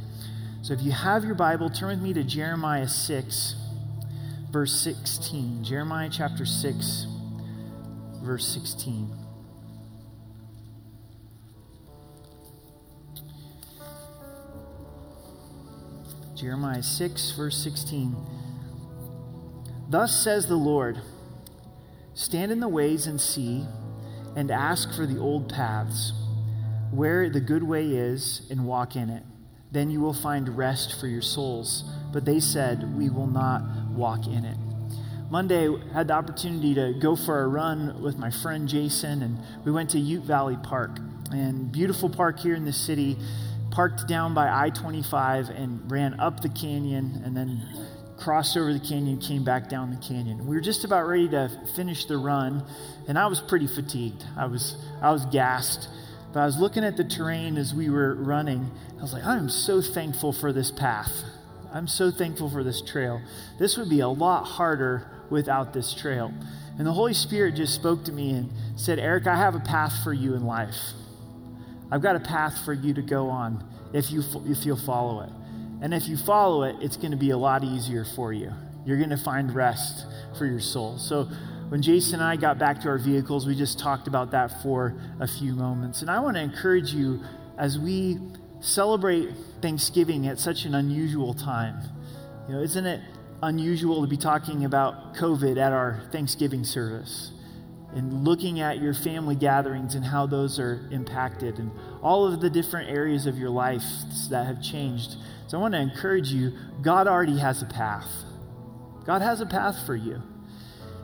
So 0.64 0.72
if 0.72 0.82
you 0.82 0.94
have 0.94 1.26
your 1.26 1.36
Bible, 1.36 1.70
turn 1.70 1.90
with 1.90 2.02
me 2.02 2.14
to 2.14 2.24
Jeremiah 2.24 2.88
6, 2.88 3.56
verse 4.50 4.74
16. 4.82 5.62
Jeremiah 5.62 6.10
chapter 6.10 6.46
6, 6.46 7.06
verse 8.24 8.48
16. 8.48 9.14
Jeremiah 16.34 16.82
6, 16.82 17.32
verse 17.32 17.62
16. 17.62 18.16
Thus 19.90 20.24
says 20.24 20.48
the 20.48 20.56
Lord 20.56 21.02
Stand 22.14 22.54
in 22.54 22.62
the 22.62 22.70
ways 22.70 23.06
and 23.06 23.20
see, 23.20 23.66
and 24.38 24.50
ask 24.50 24.96
for 24.96 25.06
the 25.06 25.20
old 25.20 25.50
paths, 25.50 26.14
where 26.90 27.30
the 27.30 27.42
good 27.42 27.64
way 27.64 27.88
is, 27.90 28.48
and 28.50 28.66
walk 28.66 28.96
in 28.96 29.10
it. 29.10 29.24
Then 29.74 29.90
you 29.90 30.00
will 30.00 30.14
find 30.14 30.58
rest 30.58 31.00
for 31.00 31.08
your 31.08 31.22
souls. 31.22 31.84
But 32.14 32.26
they 32.26 32.40
said, 32.40 32.96
We 32.96 33.10
will 33.10 33.28
not 33.28 33.64
walk 33.90 34.28
in 34.28 34.46
it. 34.46 34.58
Monday, 35.30 35.68
had 35.94 36.10
the 36.10 36.14
opportunity 36.14 36.76
to 36.76 36.94
go 36.94 37.16
for 37.16 37.42
a 37.42 37.48
run 37.48 38.02
with 38.04 38.18
my 38.18 38.30
friend 38.30 38.70
Jason, 38.70 39.24
and 39.24 39.40
we 39.66 39.72
went 39.72 39.90
to 39.90 40.00
Ute 40.00 40.24
Valley 40.24 40.58
Park. 40.62 41.00
And 41.32 41.72
beautiful 41.72 42.08
park 42.08 42.40
here 42.40 42.54
in 42.54 42.66
the 42.66 42.74
city, 42.74 43.18
parked 43.72 44.08
down 44.08 44.36
by 44.36 44.48
I 44.48 44.70
25 44.70 45.50
and 45.50 45.92
ran 45.92 46.20
up 46.20 46.42
the 46.42 46.50
canyon 46.50 47.24
and 47.26 47.36
then 47.36 47.64
crossed 48.20 48.56
over 48.56 48.72
the 48.72 48.80
canyon, 48.80 49.18
came 49.18 49.44
back 49.44 49.70
down 49.70 49.90
the 49.90 50.08
canyon. 50.08 50.46
We 50.46 50.56
were 50.56 50.62
just 50.62 50.84
about 50.84 51.08
ready 51.08 51.28
to 51.30 51.50
finish 51.76 52.06
the 52.06 52.18
run, 52.18 52.64
and 53.08 53.18
I 53.18 53.26
was 53.26 53.42
pretty 53.42 53.68
fatigued. 53.68 54.24
I 54.38 54.46
was, 54.46 54.78
I 55.02 55.12
was 55.12 55.26
gassed. 55.26 55.90
But 56.34 56.40
I 56.42 56.46
was 56.46 56.58
looking 56.58 56.84
at 56.84 56.98
the 56.98 57.04
terrain 57.04 57.58
as 57.58 57.74
we 57.74 57.90
were 57.90 58.16
running. 58.16 58.72
I 58.98 59.02
was 59.02 59.14
like, 59.14 59.24
I'm 59.24 59.50
so 59.50 59.82
thankful 59.82 60.34
for 60.34 60.52
this 60.52 60.72
path. 60.72 61.24
I'm 61.72 61.88
so 61.88 62.12
thankful 62.12 62.50
for 62.50 62.64
this 62.64 62.82
trail. 62.82 63.22
This 63.60 63.78
would 63.78 63.90
be 63.90 64.00
a 64.00 64.08
lot 64.08 64.44
harder 64.44 65.10
without 65.30 65.74
this 65.74 65.94
trail. 65.94 66.34
And 66.78 66.88
the 66.88 66.92
Holy 66.92 67.14
Spirit 67.14 67.56
just 67.56 67.76
spoke 67.76 68.04
to 68.06 68.12
me 68.12 68.32
and 68.32 68.50
said, 68.76 68.98
Eric, 68.98 69.28
I 69.28 69.36
have 69.36 69.54
a 69.54 69.60
path 69.60 70.04
for 70.04 70.12
you 70.12 70.34
in 70.34 70.46
life. 70.46 70.76
I've 71.92 72.02
got 72.02 72.16
a 72.16 72.20
path 72.20 72.66
for 72.66 72.74
you 72.74 72.96
to 72.96 73.04
go 73.04 73.30
on 73.30 73.64
if 73.94 74.12
you 74.12 74.24
if 74.46 74.66
you'll 74.66 74.78
follow 74.78 75.22
it. 75.22 75.30
And 75.82 75.94
if 75.94 76.08
you 76.08 76.18
follow 76.18 76.64
it, 76.64 76.78
it's 76.82 76.98
going 76.98 77.12
to 77.12 77.18
be 77.18 77.30
a 77.30 77.38
lot 77.38 77.64
easier 77.64 78.06
for 78.06 78.34
you. 78.34 78.52
You're 78.86 78.98
going 78.98 79.12
to 79.12 79.18
find 79.18 79.54
rest 79.54 80.06
for 80.38 80.46
your 80.46 80.60
soul. 80.60 80.98
So 80.98 81.28
when 81.74 81.82
Jason 81.82 82.20
and 82.20 82.24
I 82.24 82.36
got 82.36 82.60
back 82.60 82.82
to 82.82 82.88
our 82.90 83.00
vehicles, 83.00 83.48
we 83.48 83.56
just 83.56 83.80
talked 83.80 84.08
about 84.08 84.30
that 84.30 84.62
for 84.62 84.96
a 85.20 85.28
few 85.28 85.56
moments. 85.56 86.02
And 86.02 86.12
I 86.12 86.20
want 86.20 86.38
to 86.38 86.42
encourage 86.44 86.94
you 86.94 87.22
as 87.58 87.80
we 87.80 88.20
celebrate 88.60 89.32
Thanksgiving 89.60 90.28
at 90.28 90.38
such 90.38 90.66
an 90.66 90.76
unusual 90.76 91.34
time. 91.34 91.80
You 92.48 92.54
know, 92.54 92.62
isn't 92.62 92.86
it 92.86 93.02
unusual 93.42 94.04
to 94.04 94.08
be 94.08 94.18
talking 94.18 94.66
about 94.66 95.16
COVID 95.16 95.58
at 95.58 95.74
our 95.74 96.08
Thanksgiving 96.12 96.64
service? 96.64 97.32
and 97.96 98.24
looking 98.24 98.60
at 98.60 98.80
your 98.80 98.94
family 98.94 99.36
gatherings 99.36 99.94
and 99.94 100.04
how 100.04 100.26
those 100.26 100.58
are 100.58 100.88
impacted 100.92 101.60
and 101.60 101.72
all 102.02 102.26
of 102.26 102.42
the 102.42 102.50
different 102.50 102.90
areas 102.90 103.28
of 103.28 103.38
your 103.38 103.52
life 103.52 103.84
that 104.32 104.48
have 104.48 104.64
changed. 104.64 105.16
So 105.46 105.60
I 105.60 105.62
want 105.62 105.76
to 105.76 105.80
encourage 105.80 106.30
you 106.30 106.54
God 106.82 107.08
already 107.08 107.38
has 107.38 107.62
a 107.62 107.68
path. 107.68 108.10
God 109.06 109.22
has 109.22 109.42
a 109.42 109.46
path 109.46 109.86
for 109.86 109.96
you. 109.96 110.24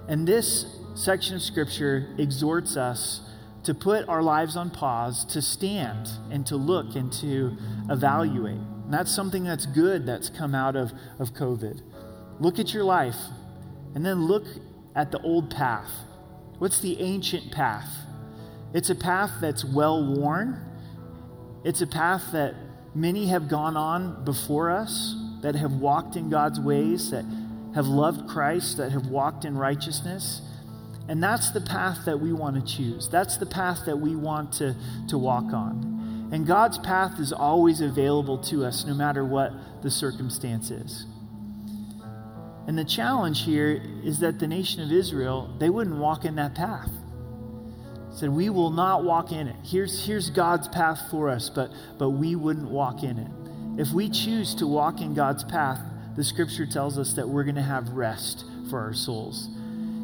And 0.09 0.27
this 0.27 0.65
section 0.95 1.37
of 1.37 1.41
scripture 1.41 2.13
exhorts 2.17 2.75
us 2.75 3.21
to 3.63 3.73
put 3.73 4.09
our 4.09 4.21
lives 4.21 4.57
on 4.57 4.71
pause, 4.71 5.23
to 5.25 5.41
stand 5.41 6.09
and 6.29 6.45
to 6.47 6.57
look 6.57 6.95
and 6.95 7.13
to 7.13 7.55
evaluate. 7.89 8.55
And 8.55 8.93
that's 8.93 9.15
something 9.15 9.45
that's 9.45 9.65
good 9.65 10.05
that's 10.05 10.27
come 10.27 10.53
out 10.53 10.75
of, 10.75 10.91
of 11.17 11.33
COVID. 11.33 11.81
Look 12.41 12.59
at 12.59 12.73
your 12.73 12.83
life 12.83 13.15
and 13.95 14.05
then 14.05 14.25
look 14.25 14.43
at 14.95 15.11
the 15.11 15.21
old 15.21 15.49
path 15.49 15.91
What's 16.59 16.81
the 16.81 16.99
ancient 16.99 17.53
path? 17.53 17.89
It's 18.73 18.89
a 18.89 18.95
path 18.95 19.31
that's 19.39 19.63
well 19.63 20.05
worn. 20.05 20.59
It's 21.63 21.81
a 21.81 21.87
path 21.87 22.33
that 22.33 22.53
many 22.93 23.27
have 23.27 23.47
gone 23.47 23.77
on 23.77 24.25
before 24.25 24.69
us, 24.69 25.15
that 25.41 25.55
have 25.55 25.71
walked 25.71 26.17
in 26.17 26.29
God's 26.29 26.59
ways, 26.59 27.11
that 27.11 27.23
have 27.75 27.87
loved 27.87 28.27
Christ, 28.27 28.77
that 28.77 28.91
have 28.91 29.07
walked 29.07 29.45
in 29.45 29.57
righteousness. 29.57 30.41
And 31.07 31.23
that's 31.23 31.51
the 31.51 31.61
path 31.61 32.05
that 32.05 32.19
we 32.19 32.33
want 32.33 32.55
to 32.55 32.75
choose. 32.75 33.07
That's 33.07 33.37
the 33.37 33.45
path 33.45 33.85
that 33.85 33.97
we 33.97 34.15
want 34.15 34.53
to, 34.53 34.75
to 35.07 35.17
walk 35.17 35.53
on. 35.53 36.29
And 36.31 36.45
God's 36.45 36.77
path 36.77 37.19
is 37.19 37.33
always 37.33 37.81
available 37.81 38.37
to 38.45 38.63
us, 38.63 38.85
no 38.85 38.93
matter 38.93 39.25
what 39.25 39.51
the 39.81 39.89
circumstance 39.89 40.69
is. 40.69 41.05
And 42.67 42.77
the 42.77 42.85
challenge 42.85 43.45
here 43.45 43.81
is 44.03 44.19
that 44.19 44.39
the 44.39 44.47
nation 44.47 44.83
of 44.83 44.91
Israel, 44.91 45.51
they 45.57 45.71
wouldn't 45.71 45.97
walk 45.97 46.25
in 46.25 46.35
that 46.35 46.53
path. 46.53 46.91
Said, 48.11 48.29
we 48.29 48.49
will 48.49 48.69
not 48.69 49.03
walk 49.03 49.31
in 49.31 49.47
it. 49.47 49.55
Here's, 49.63 50.05
here's 50.05 50.29
God's 50.29 50.67
path 50.67 50.99
for 51.09 51.29
us, 51.29 51.49
but, 51.49 51.71
but 51.97 52.11
we 52.11 52.35
wouldn't 52.35 52.69
walk 52.69 53.01
in 53.01 53.17
it. 53.17 53.81
If 53.81 53.91
we 53.93 54.09
choose 54.09 54.53
to 54.55 54.67
walk 54.67 55.01
in 55.01 55.15
God's 55.15 55.43
path, 55.43 55.79
the 56.19 56.25
scripture 56.25 56.65
tells 56.65 56.97
us 56.97 57.13
that 57.13 57.29
we're 57.29 57.45
going 57.45 57.55
to 57.55 57.61
have 57.61 57.91
rest 57.91 58.43
for 58.69 58.81
our 58.81 58.93
souls. 58.93 59.47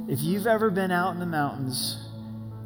If 0.07 0.21
you've 0.21 0.47
ever 0.47 0.69
been 0.69 0.89
out 0.89 1.11
in 1.11 1.19
the 1.19 1.25
mountains 1.25 1.97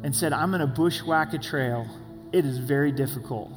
and 0.04 0.14
said, 0.14 0.32
I'm 0.32 0.52
going 0.52 0.60
to 0.60 0.68
bushwhack 0.68 1.34
a 1.34 1.38
trail, 1.38 1.88
it 2.32 2.44
is 2.44 2.58
very 2.58 2.92
difficult, 2.92 3.50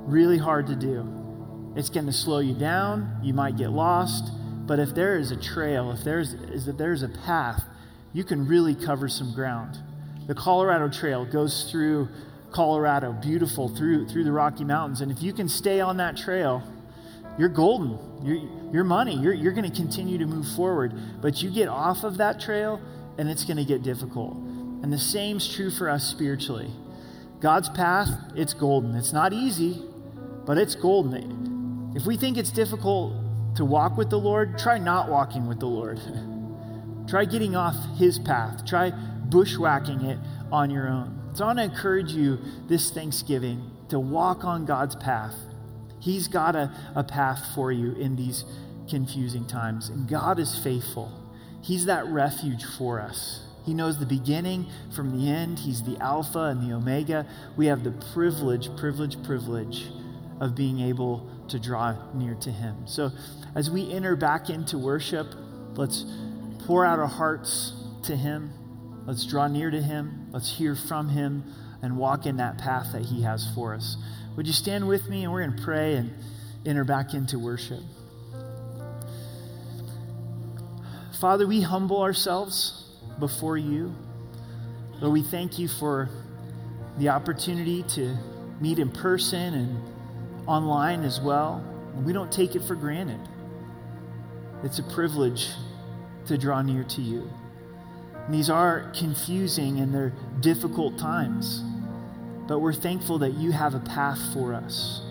really 0.00 0.36
hard 0.36 0.66
to 0.66 0.76
do. 0.76 1.72
It's 1.76 1.88
going 1.88 2.04
to 2.04 2.12
slow 2.12 2.40
you 2.40 2.52
down. 2.52 3.20
You 3.22 3.32
might 3.32 3.56
get 3.56 3.70
lost. 3.70 4.30
But 4.66 4.80
if 4.80 4.94
there 4.94 5.16
is 5.16 5.30
a 5.30 5.36
trail, 5.36 5.92
if 5.92 6.04
there's, 6.04 6.34
if 6.34 6.76
there's 6.76 7.02
a 7.02 7.08
path, 7.08 7.64
you 8.12 8.22
can 8.22 8.46
really 8.46 8.74
cover 8.74 9.08
some 9.08 9.32
ground. 9.32 9.78
The 10.26 10.34
Colorado 10.34 10.90
Trail 10.90 11.24
goes 11.24 11.70
through 11.70 12.08
Colorado, 12.50 13.14
beautiful, 13.14 13.70
through, 13.70 14.08
through 14.08 14.24
the 14.24 14.32
Rocky 14.32 14.64
Mountains. 14.64 15.00
And 15.00 15.10
if 15.10 15.22
you 15.22 15.32
can 15.32 15.48
stay 15.48 15.80
on 15.80 15.96
that 15.96 16.18
trail, 16.18 16.62
you're 17.38 17.48
golden. 17.48 17.98
You're, 18.22 18.72
you're 18.72 18.84
money. 18.84 19.14
You're, 19.14 19.34
you're 19.34 19.52
going 19.52 19.70
to 19.70 19.76
continue 19.76 20.18
to 20.18 20.26
move 20.26 20.46
forward. 20.56 20.94
But 21.20 21.42
you 21.42 21.50
get 21.50 21.68
off 21.68 22.04
of 22.04 22.16
that 22.18 22.40
trail, 22.40 22.80
and 23.18 23.28
it's 23.28 23.44
going 23.44 23.58
to 23.58 23.64
get 23.64 23.82
difficult. 23.82 24.36
And 24.36 24.92
the 24.92 24.98
same's 24.98 25.52
true 25.52 25.70
for 25.70 25.88
us 25.88 26.04
spiritually. 26.04 26.70
God's 27.40 27.68
path, 27.68 28.08
it's 28.34 28.54
golden. 28.54 28.94
It's 28.94 29.12
not 29.12 29.32
easy, 29.32 29.82
but 30.46 30.56
it's 30.56 30.74
golden. 30.74 31.92
If 31.94 32.06
we 32.06 32.16
think 32.16 32.38
it's 32.38 32.50
difficult 32.50 33.14
to 33.56 33.64
walk 33.64 33.96
with 33.96 34.10
the 34.10 34.18
Lord, 34.18 34.58
try 34.58 34.78
not 34.78 35.10
walking 35.10 35.46
with 35.46 35.60
the 35.60 35.66
Lord. 35.66 36.00
try 37.08 37.24
getting 37.24 37.54
off 37.56 37.74
His 37.98 38.18
path. 38.18 38.64
Try 38.66 38.92
bushwhacking 39.28 40.04
it 40.04 40.18
on 40.50 40.70
your 40.70 40.88
own. 40.88 41.32
So 41.34 41.44
I 41.44 41.48
want 41.48 41.58
to 41.58 41.64
encourage 41.64 42.12
you 42.12 42.38
this 42.68 42.90
Thanksgiving 42.90 43.70
to 43.90 43.98
walk 43.98 44.44
on 44.44 44.64
God's 44.64 44.96
path. 44.96 45.34
He's 46.06 46.28
got 46.28 46.54
a, 46.54 46.70
a 46.94 47.02
path 47.02 47.44
for 47.52 47.72
you 47.72 47.90
in 47.94 48.14
these 48.14 48.44
confusing 48.88 49.44
times. 49.44 49.88
And 49.88 50.08
God 50.08 50.38
is 50.38 50.56
faithful. 50.56 51.10
He's 51.64 51.86
that 51.86 52.06
refuge 52.06 52.64
for 52.78 53.00
us. 53.00 53.40
He 53.64 53.74
knows 53.74 53.98
the 53.98 54.06
beginning 54.06 54.66
from 54.94 55.18
the 55.18 55.28
end. 55.28 55.58
He's 55.58 55.82
the 55.82 56.00
Alpha 56.00 56.44
and 56.44 56.62
the 56.62 56.76
Omega. 56.76 57.26
We 57.56 57.66
have 57.66 57.82
the 57.82 57.90
privilege, 58.14 58.68
privilege, 58.76 59.20
privilege 59.24 59.86
of 60.40 60.54
being 60.54 60.78
able 60.78 61.28
to 61.48 61.58
draw 61.58 61.96
near 62.14 62.36
to 62.36 62.52
Him. 62.52 62.86
So 62.86 63.10
as 63.56 63.68
we 63.68 63.92
enter 63.92 64.14
back 64.14 64.48
into 64.48 64.78
worship, 64.78 65.26
let's 65.74 66.04
pour 66.66 66.84
out 66.84 67.00
our 67.00 67.08
hearts 67.08 67.72
to 68.04 68.14
Him. 68.14 68.52
Let's 69.06 69.26
draw 69.26 69.48
near 69.48 69.72
to 69.72 69.82
Him. 69.82 70.28
Let's 70.30 70.56
hear 70.56 70.76
from 70.76 71.08
Him 71.08 71.52
and 71.82 71.96
walk 71.96 72.26
in 72.26 72.36
that 72.36 72.58
path 72.58 72.92
that 72.92 73.06
He 73.06 73.22
has 73.22 73.50
for 73.56 73.74
us. 73.74 73.96
Would 74.36 74.46
you 74.46 74.52
stand 74.52 74.86
with 74.86 75.08
me 75.08 75.24
and 75.24 75.32
we're 75.32 75.44
going 75.44 75.56
to 75.56 75.62
pray 75.62 75.94
and 75.94 76.12
enter 76.66 76.84
back 76.84 77.14
into 77.14 77.38
worship? 77.38 77.80
Father, 81.18 81.46
we 81.46 81.62
humble 81.62 82.02
ourselves 82.02 82.84
before 83.18 83.56
you. 83.56 83.94
Lord, 85.00 85.14
we 85.14 85.22
thank 85.22 85.58
you 85.58 85.68
for 85.68 86.10
the 86.98 87.08
opportunity 87.08 87.82
to 87.94 88.16
meet 88.60 88.78
in 88.78 88.90
person 88.90 89.54
and 89.54 89.82
online 90.46 91.02
as 91.02 91.20
well. 91.20 91.64
We 92.04 92.12
don't 92.12 92.30
take 92.30 92.54
it 92.54 92.62
for 92.62 92.74
granted. 92.74 93.20
It's 94.62 94.78
a 94.78 94.82
privilege 94.82 95.48
to 96.26 96.36
draw 96.36 96.60
near 96.60 96.84
to 96.84 97.00
you. 97.00 97.30
And 98.26 98.34
these 98.34 98.50
are 98.50 98.92
confusing 98.94 99.80
and 99.80 99.94
they're 99.94 100.12
difficult 100.40 100.98
times, 100.98 101.62
but 102.46 102.60
we're 102.60 102.72
thankful 102.72 103.18
that 103.18 103.34
you 103.34 103.52
have 103.52 103.74
a 103.74 103.80
path 103.80 104.18
for 104.32 104.54
us. 104.54 105.02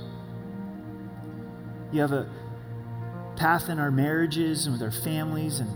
You 1.91 2.01
have 2.01 2.11
a 2.11 2.29
path 3.35 3.69
in 3.69 3.79
our 3.79 3.91
marriages 3.91 4.65
and 4.65 4.73
with 4.73 4.81
our 4.81 4.91
families 5.03 5.59
and 5.59 5.69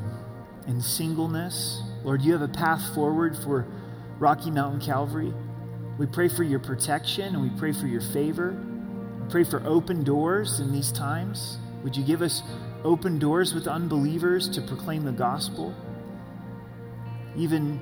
in 0.67 0.81
singleness. 0.81 1.81
Lord, 2.03 2.21
you 2.21 2.33
have 2.33 2.41
a 2.41 2.47
path 2.47 2.93
forward 2.93 3.37
for 3.37 3.67
Rocky 4.17 4.51
Mountain 4.51 4.81
Calvary. 4.81 5.33
We 5.97 6.05
pray 6.05 6.29
for 6.29 6.43
your 6.43 6.59
protection 6.59 7.35
and 7.35 7.41
we 7.41 7.49
pray 7.59 7.73
for 7.73 7.87
your 7.87 8.01
favor. 8.01 8.51
We 9.21 9.29
pray 9.29 9.43
for 9.43 9.61
open 9.65 10.03
doors 10.03 10.59
in 10.59 10.71
these 10.71 10.91
times. 10.91 11.57
Would 11.83 11.95
you 11.95 12.03
give 12.03 12.21
us 12.21 12.43
open 12.83 13.19
doors 13.19 13.53
with 13.53 13.67
unbelievers 13.67 14.49
to 14.49 14.61
proclaim 14.61 15.03
the 15.03 15.11
gospel. 15.11 15.75
Even 17.35 17.79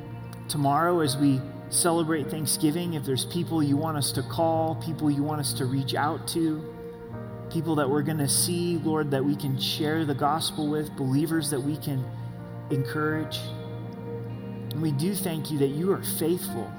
tomorrow, 0.50 1.02
as 1.02 1.18
we 1.18 1.40
celebrate 1.70 2.30
Thanksgiving, 2.30 2.94
if 2.94 3.04
there's 3.04 3.26
people 3.26 3.62
you 3.62 3.78
want 3.78 3.98
us 3.98 4.12
to 4.14 4.24
call, 4.24 4.76
people 4.76 5.12
you 5.12 5.24
want 5.24 5.42
us 5.42 5.54
to 5.54 5.66
reach 5.66 5.96
out 5.96 6.28
to, 6.30 6.64
people 7.52 7.76
that 7.76 7.90
we're 7.90 8.02
going 8.02 8.18
to 8.18 8.30
see, 8.30 8.78
Lord, 8.78 9.12
that 9.12 9.24
we 9.24 9.36
can 9.36 9.60
share 9.60 10.06
the 10.06 10.16
gospel 10.16 10.68
with, 10.68 10.96
believers 10.96 11.50
that 11.50 11.60
we 11.60 11.78
can 11.78 12.04
encourage. 12.70 13.38
And 14.72 14.82
we 14.82 14.92
do 14.92 15.14
thank 15.14 15.52
you 15.52 15.58
that 15.60 15.70
you 15.70 15.92
are 15.92 16.04
faithful. 16.04 16.72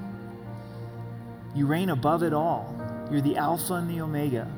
You 1.55 1.65
reign 1.65 1.89
above 1.89 2.23
it 2.23 2.33
all. 2.33 2.75
You're 3.11 3.21
the 3.21 3.37
Alpha 3.37 3.75
and 3.75 3.89
the 3.89 4.01
Omega. 4.01 4.51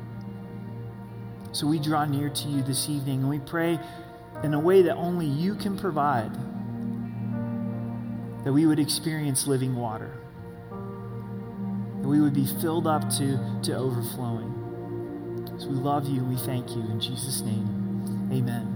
So 1.53 1.67
we 1.67 1.79
draw 1.79 2.05
near 2.05 2.29
to 2.29 2.47
you 2.47 2.61
this 2.61 2.89
evening 2.89 3.21
and 3.21 3.29
we 3.29 3.39
pray 3.39 3.79
in 4.43 4.53
a 4.53 4.59
way 4.59 4.81
that 4.83 4.95
only 4.95 5.25
you 5.25 5.55
can 5.55 5.77
provide 5.77 6.31
that 8.43 8.51
we 8.51 8.65
would 8.65 8.79
experience 8.79 9.47
living 9.47 9.75
water, 9.75 10.11
that 12.01 12.07
we 12.07 12.19
would 12.21 12.33
be 12.33 12.45
filled 12.61 12.87
up 12.87 13.09
to, 13.17 13.39
to 13.63 13.75
overflowing. 13.75 14.49
So 15.57 15.67
we 15.67 15.75
love 15.75 16.07
you 16.07 16.19
and 16.21 16.29
we 16.29 16.37
thank 16.37 16.71
you. 16.71 16.81
In 16.81 16.99
Jesus' 16.99 17.41
name, 17.41 18.29
amen. 18.31 18.70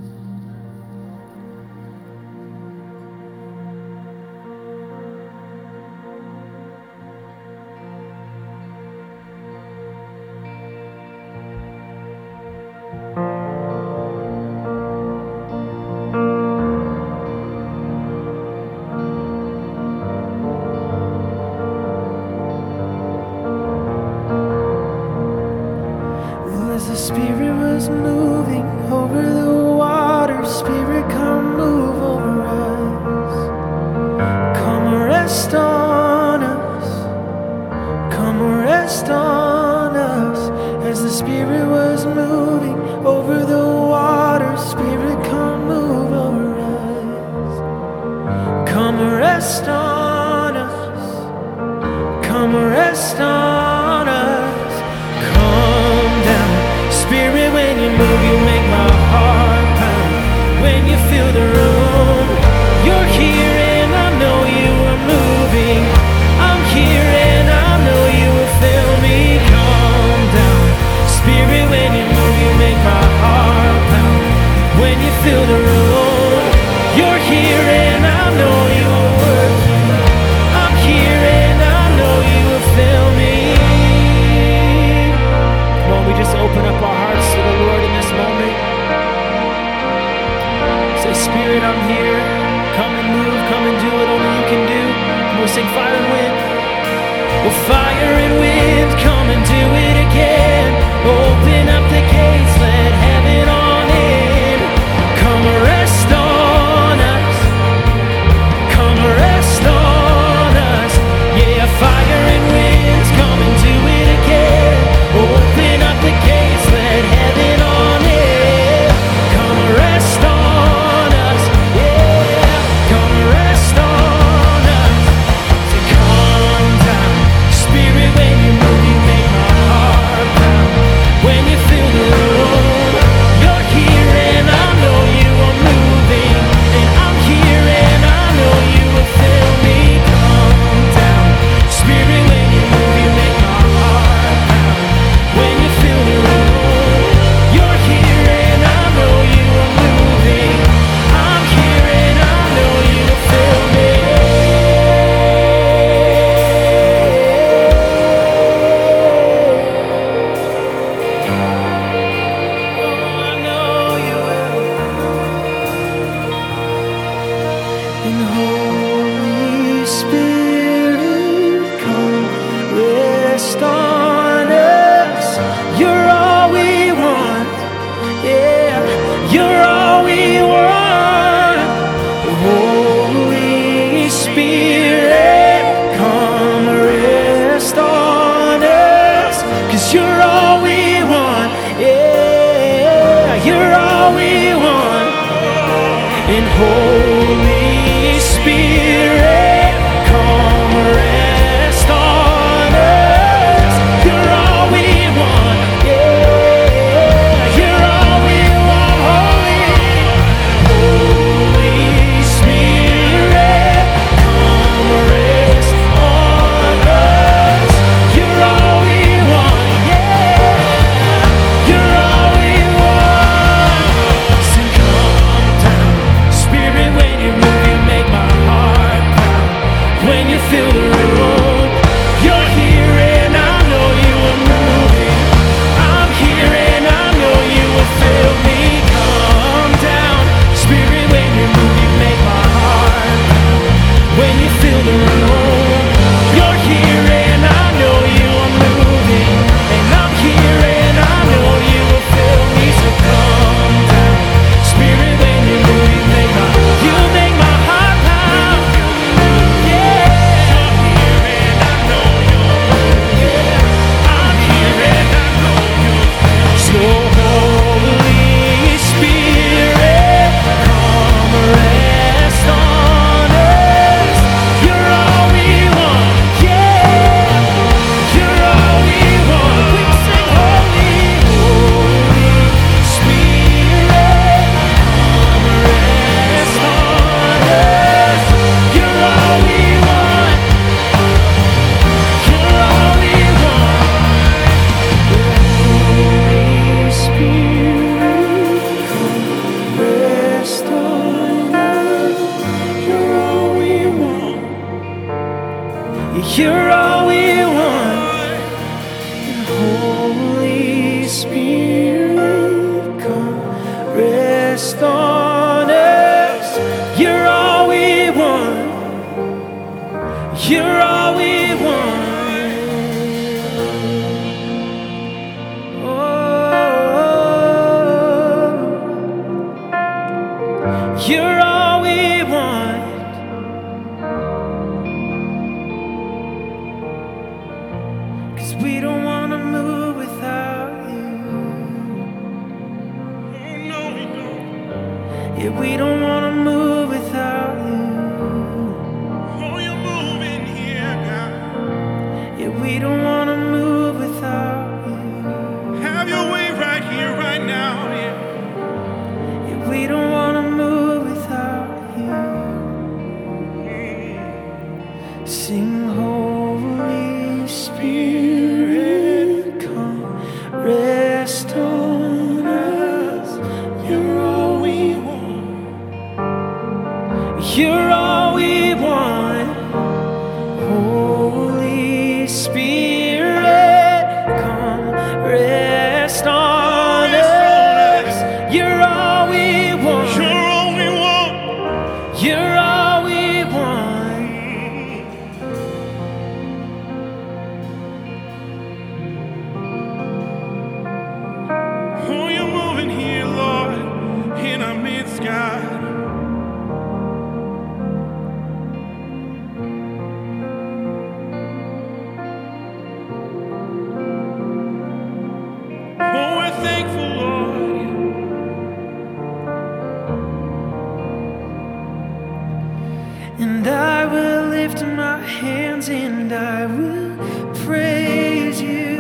And 423.38 423.68
I 423.68 424.06
will 424.06 424.48
lift 424.48 424.82
my 424.82 425.20
hands 425.20 425.90
and 425.90 426.32
I 426.32 426.66
will 426.68 427.54
praise 427.66 428.62
you. 428.62 428.96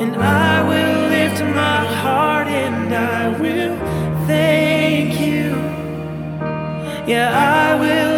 And 0.00 0.16
I 0.16 0.62
will 0.62 1.08
lift 1.10 1.42
my 1.42 1.84
heart 2.00 2.48
and 2.48 2.94
I 2.94 3.28
will 3.38 3.76
thank 4.26 5.20
you. 5.20 5.50
Yeah, 7.06 7.28
I 7.30 7.74
will 7.78 8.09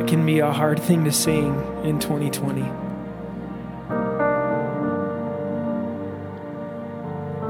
that 0.00 0.08
can 0.08 0.24
be 0.24 0.38
a 0.38 0.50
hard 0.50 0.80
thing 0.80 1.04
to 1.04 1.12
sing 1.12 1.52
in 1.84 1.98
2020. 1.98 2.62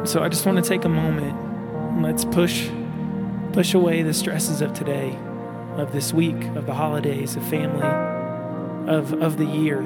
So 0.05 0.21
I 0.21 0.29
just 0.29 0.45
want 0.45 0.57
to 0.59 0.69
take 0.69 0.85
a 0.85 0.89
moment 0.89 2.03
let's 2.03 2.25
push 2.25 2.69
push 3.53 3.75
away 3.75 4.03
the 4.03 4.15
stresses 4.15 4.63
of 4.63 4.73
today, 4.75 5.17
of 5.77 5.93
this 5.93 6.13
week, 6.13 6.43
of 6.57 6.67
the 6.67 6.75
holidays, 6.75 7.37
of 7.37 7.47
family, 7.47 7.87
of 8.93 9.13
of 9.23 9.37
the 9.37 9.45
year. 9.45 9.79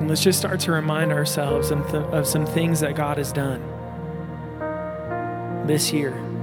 And 0.00 0.08
let's 0.08 0.22
just 0.22 0.40
start 0.40 0.58
to 0.60 0.72
remind 0.72 1.12
ourselves 1.12 1.70
of, 1.70 1.88
th- 1.92 2.02
of 2.06 2.26
some 2.26 2.44
things 2.44 2.80
that 2.80 2.96
God 2.96 3.18
has 3.18 3.32
done 3.32 3.62
this 5.64 5.92
year 5.92 6.33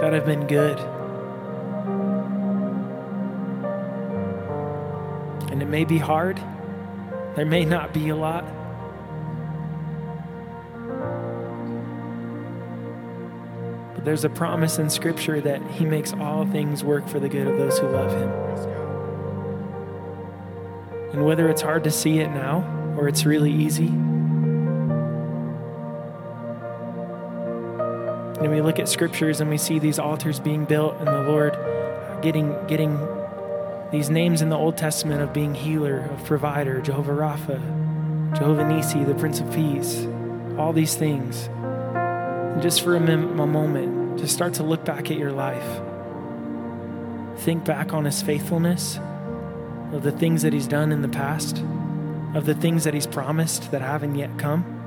that 0.00 0.12
have 0.12 0.24
been 0.24 0.46
good. 0.46 0.78
And 5.50 5.60
it 5.60 5.66
may 5.66 5.84
be 5.84 5.98
hard, 5.98 6.40
there 7.34 7.46
may 7.46 7.64
not 7.64 7.92
be 7.92 8.10
a 8.10 8.16
lot. 8.16 8.44
But 13.94 14.04
there's 14.04 14.24
a 14.24 14.30
promise 14.30 14.78
in 14.78 14.88
Scripture 14.88 15.40
that 15.40 15.60
He 15.72 15.84
makes 15.84 16.12
all 16.12 16.46
things 16.46 16.84
work 16.84 17.08
for 17.08 17.18
the 17.18 17.28
good 17.28 17.48
of 17.48 17.58
those 17.58 17.78
who 17.78 17.88
love 17.88 18.12
Him. 18.12 18.30
And 21.12 21.24
whether 21.26 21.48
it's 21.48 21.62
hard 21.62 21.82
to 21.84 21.90
see 21.90 22.20
it 22.20 22.28
now 22.28 22.94
or 22.96 23.08
it's 23.08 23.26
really 23.26 23.50
easy, 23.50 23.92
and 28.40 28.52
we 28.52 28.60
look 28.60 28.78
at 28.78 28.88
scriptures 28.88 29.40
and 29.40 29.50
we 29.50 29.58
see 29.58 29.78
these 29.78 29.98
altars 29.98 30.38
being 30.38 30.64
built 30.64 30.96
and 30.98 31.08
the 31.08 31.22
Lord 31.22 31.56
getting 32.22 32.54
getting 32.66 32.96
these 33.90 34.10
names 34.10 34.42
in 34.42 34.48
the 34.48 34.56
Old 34.56 34.76
Testament 34.76 35.22
of 35.22 35.32
being 35.32 35.54
healer, 35.54 36.00
of 36.12 36.24
provider, 36.24 36.80
Jehovah 36.80 37.12
Rapha, 37.12 38.36
Jehovah 38.36 38.68
Nisi, 38.68 39.02
the 39.02 39.14
Prince 39.14 39.40
of 39.40 39.50
Peace, 39.52 40.06
all 40.58 40.74
these 40.74 40.94
things. 40.94 41.48
And 41.48 42.60
just 42.60 42.82
for 42.82 42.96
a, 42.96 43.00
mem- 43.00 43.40
a 43.40 43.46
moment, 43.46 44.18
just 44.18 44.34
start 44.34 44.54
to 44.54 44.62
look 44.62 44.84
back 44.84 45.10
at 45.10 45.16
your 45.16 45.32
life. 45.32 45.80
Think 47.44 47.64
back 47.64 47.94
on 47.94 48.04
his 48.04 48.20
faithfulness, 48.20 48.98
of 49.92 50.02
the 50.02 50.12
things 50.12 50.42
that 50.42 50.52
he's 50.52 50.66
done 50.66 50.92
in 50.92 51.00
the 51.00 51.08
past, 51.08 51.64
of 52.34 52.44
the 52.44 52.54
things 52.54 52.84
that 52.84 52.92
he's 52.92 53.06
promised 53.06 53.70
that 53.70 53.80
haven't 53.80 54.16
yet 54.16 54.38
come 54.38 54.77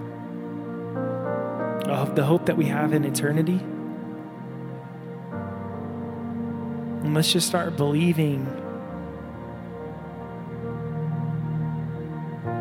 of 1.85 2.15
the 2.15 2.23
hope 2.23 2.45
that 2.45 2.57
we 2.57 2.65
have 2.65 2.93
in 2.93 3.03
eternity. 3.03 3.59
And 7.03 7.13
let's 7.13 7.31
just 7.31 7.47
start 7.47 7.75
believing 7.75 8.47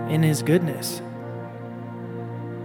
in 0.08 0.22
His 0.22 0.42
goodness. 0.42 1.02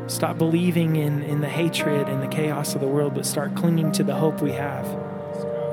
Stop 0.08 0.38
believing 0.38 0.95
in, 0.95 1.24
in 1.24 1.41
the 1.41 1.49
hatred 1.49 2.08
and 2.08 2.22
the 2.22 2.28
chaos 2.28 2.76
of 2.76 2.82
the 2.82 2.88
world, 2.88 3.16
but 3.16 3.26
start 3.26 3.56
clinging 3.56 3.91
to 3.93 4.03
the 4.03 4.16
hope 4.16 4.41
we 4.41 4.51
have 4.51 4.86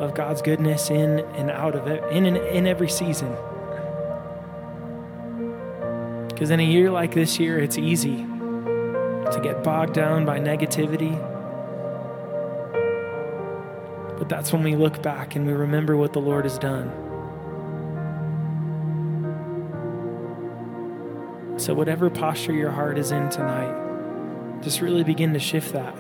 of 0.01 0.15
God's 0.15 0.43
goodness 0.43 0.91
in 0.91 1.21
and 1.37 1.51
out 1.51 1.75
of 1.77 1.87
it, 1.87 2.03
in, 2.13 2.27
in, 2.27 2.37
in 2.37 2.67
every 2.67 2.89
season. 2.89 3.37
Because 6.29 6.51
in 6.51 6.61
a 6.61 6.65
year 6.65 6.91
like 6.91 7.15
this 7.15 7.39
year, 7.39 7.59
it's 7.59 7.79
easy 7.79 8.27
get 9.43 9.63
bogged 9.63 9.95
down 9.95 10.25
by 10.25 10.39
negativity. 10.39 11.19
But 14.19 14.29
that's 14.29 14.53
when 14.53 14.63
we 14.63 14.77
look 14.77 15.03
back 15.03 15.35
and 15.37 15.47
we 15.47 15.53
remember 15.53 15.97
what 15.97 16.13
the 16.13 16.21
Lord 16.21 16.45
has 16.45 16.59
done. 16.59 16.91
So, 21.59 21.75
whatever 21.75 22.11
posture 22.11 22.53
your 22.53 22.71
heart 22.71 22.99
is 22.99 23.13
in 23.13 23.29
tonight, 23.31 24.63
just 24.63 24.81
really 24.81 25.05
begin 25.05 25.33
to 25.35 25.39
shift 25.39 25.73
that 25.73 25.95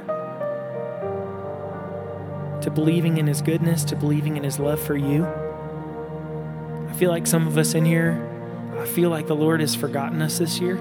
to 2.62 2.70
believing 2.70 3.18
in 3.18 3.26
His 3.26 3.42
goodness, 3.42 3.84
to 3.84 3.96
believing 3.96 4.36
in 4.36 4.44
His 4.44 4.58
love 4.58 4.80
for 4.80 4.96
you. 4.96 5.26
I 6.88 6.92
feel 6.94 7.10
like 7.10 7.26
some 7.26 7.46
of 7.46 7.58
us 7.58 7.74
in 7.74 7.84
here, 7.84 8.28
I 8.78 8.86
feel 8.86 9.10
like 9.10 9.26
the 9.26 9.36
Lord 9.36 9.60
has 9.60 9.74
forgotten 9.74 10.22
us 10.22 10.38
this 10.38 10.60
year. 10.60 10.76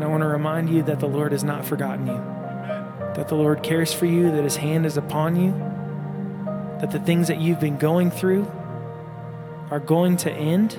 And 0.00 0.06
I 0.06 0.10
want 0.10 0.22
to 0.22 0.28
remind 0.28 0.70
you 0.70 0.82
that 0.84 0.98
the 0.98 1.06
Lord 1.06 1.32
has 1.32 1.44
not 1.44 1.62
forgotten 1.66 2.06
you, 2.06 2.16
that 3.16 3.28
the 3.28 3.34
Lord 3.34 3.62
cares 3.62 3.92
for 3.92 4.06
you, 4.06 4.30
that 4.30 4.44
His 4.44 4.56
hand 4.56 4.86
is 4.86 4.96
upon 4.96 5.36
you, 5.36 5.50
that 6.80 6.90
the 6.90 7.00
things 7.00 7.28
that 7.28 7.38
you've 7.38 7.60
been 7.60 7.76
going 7.76 8.10
through 8.10 8.50
are 9.70 9.78
going 9.78 10.16
to 10.16 10.32
end. 10.32 10.78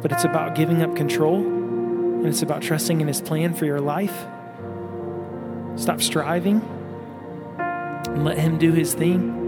But 0.00 0.10
it's 0.10 0.24
about 0.24 0.54
giving 0.54 0.80
up 0.80 0.96
control 0.96 1.44
and 1.44 2.24
it's 2.24 2.40
about 2.40 2.62
trusting 2.62 2.98
in 2.98 3.08
His 3.08 3.20
plan 3.20 3.52
for 3.52 3.66
your 3.66 3.82
life. 3.82 4.26
Stop 5.76 6.00
striving 6.00 6.62
and 7.58 8.24
let 8.24 8.38
Him 8.38 8.56
do 8.56 8.72
His 8.72 8.94
thing. 8.94 9.47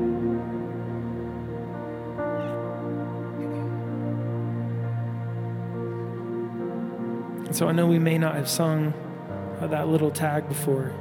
And 7.51 7.57
so 7.57 7.66
I 7.66 7.72
know 7.72 7.84
we 7.84 7.98
may 7.98 8.16
not 8.16 8.36
have 8.36 8.48
sung 8.48 8.94
uh, 9.61 9.66
that 9.66 9.88
little 9.88 10.12
tag 10.12 10.46
before, 10.46 10.92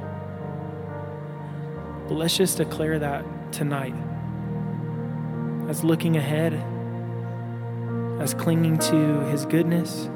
but 2.08 2.14
let's 2.16 2.36
just 2.36 2.56
declare 2.56 2.98
that 2.98 3.24
tonight 3.52 3.94
as 5.68 5.84
looking 5.84 6.16
ahead, 6.16 6.54
as 8.20 8.34
clinging 8.34 8.78
to 8.78 9.20
His 9.30 9.46
goodness, 9.46 10.10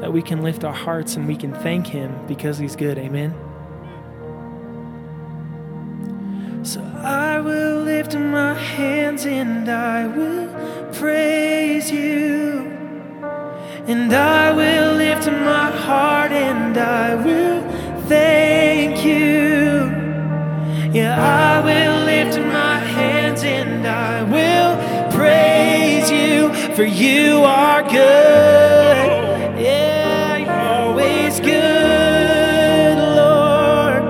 that 0.00 0.10
we 0.10 0.22
can 0.22 0.42
lift 0.42 0.64
our 0.64 0.72
hearts 0.72 1.16
and 1.16 1.28
we 1.28 1.36
can 1.36 1.52
thank 1.56 1.86
Him 1.86 2.18
because 2.26 2.56
He's 2.56 2.76
good. 2.76 2.96
Amen. 2.96 3.34
So 6.64 6.80
I 6.96 7.40
will 7.40 7.82
lift 7.82 8.14
my 8.14 8.54
hands 8.54 9.26
and 9.26 9.68
I 9.68 10.06
will 10.06 10.48
praise 10.94 11.92
you. 11.92 12.43
And 13.86 14.10
I 14.14 14.50
will 14.50 14.94
lift 14.94 15.26
my 15.26 15.70
heart 15.70 16.32
and 16.32 16.74
I 16.78 17.14
will 17.16 17.60
thank 18.08 19.04
you. 19.04 19.92
Yeah, 20.90 21.14
I 21.20 21.60
will 21.60 22.04
lift 22.06 22.38
my 22.38 22.78
hands 22.78 23.44
and 23.44 23.86
I 23.86 24.22
will 24.22 25.12
praise 25.12 26.10
you, 26.10 26.50
for 26.74 26.84
you 26.84 27.42
are 27.44 27.82
good. 27.82 29.60
Yeah, 29.60 30.36
you're 30.38 30.50
always 30.50 31.38
good, 31.40 32.96
Lord. 33.20 34.02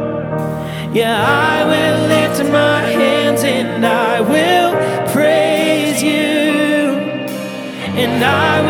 Yeah, 0.94 1.18
I 1.18 1.64
will 1.64 2.06
lift 2.06 2.52
my 2.52 2.80
hands 2.82 3.42
and 3.42 3.84
I 3.84 4.20
will 4.20 4.72
praise 5.08 6.00
you. 6.00 6.14
And 7.96 8.24
I 8.24 8.63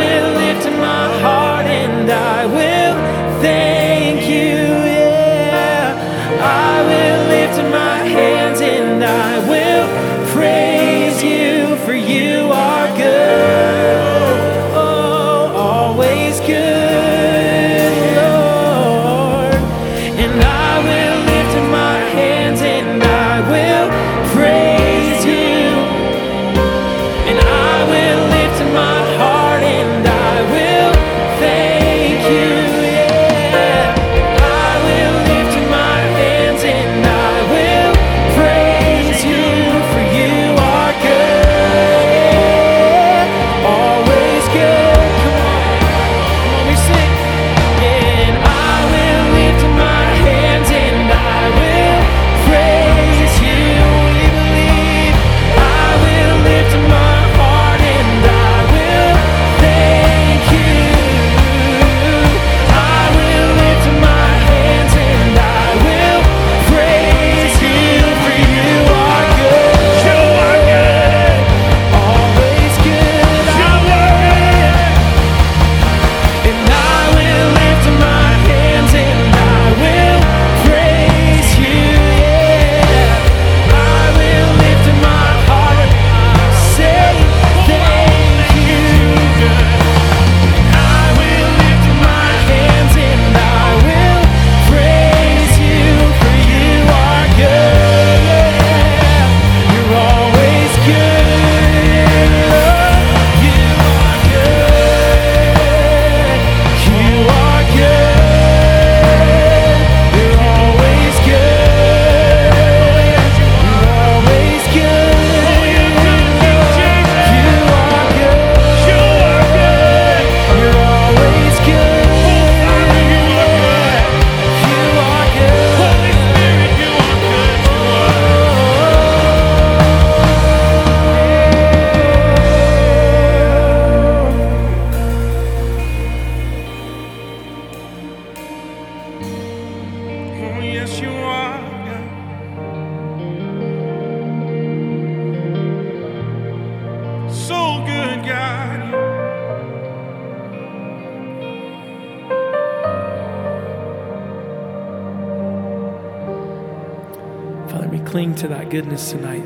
tonight 158.97 159.45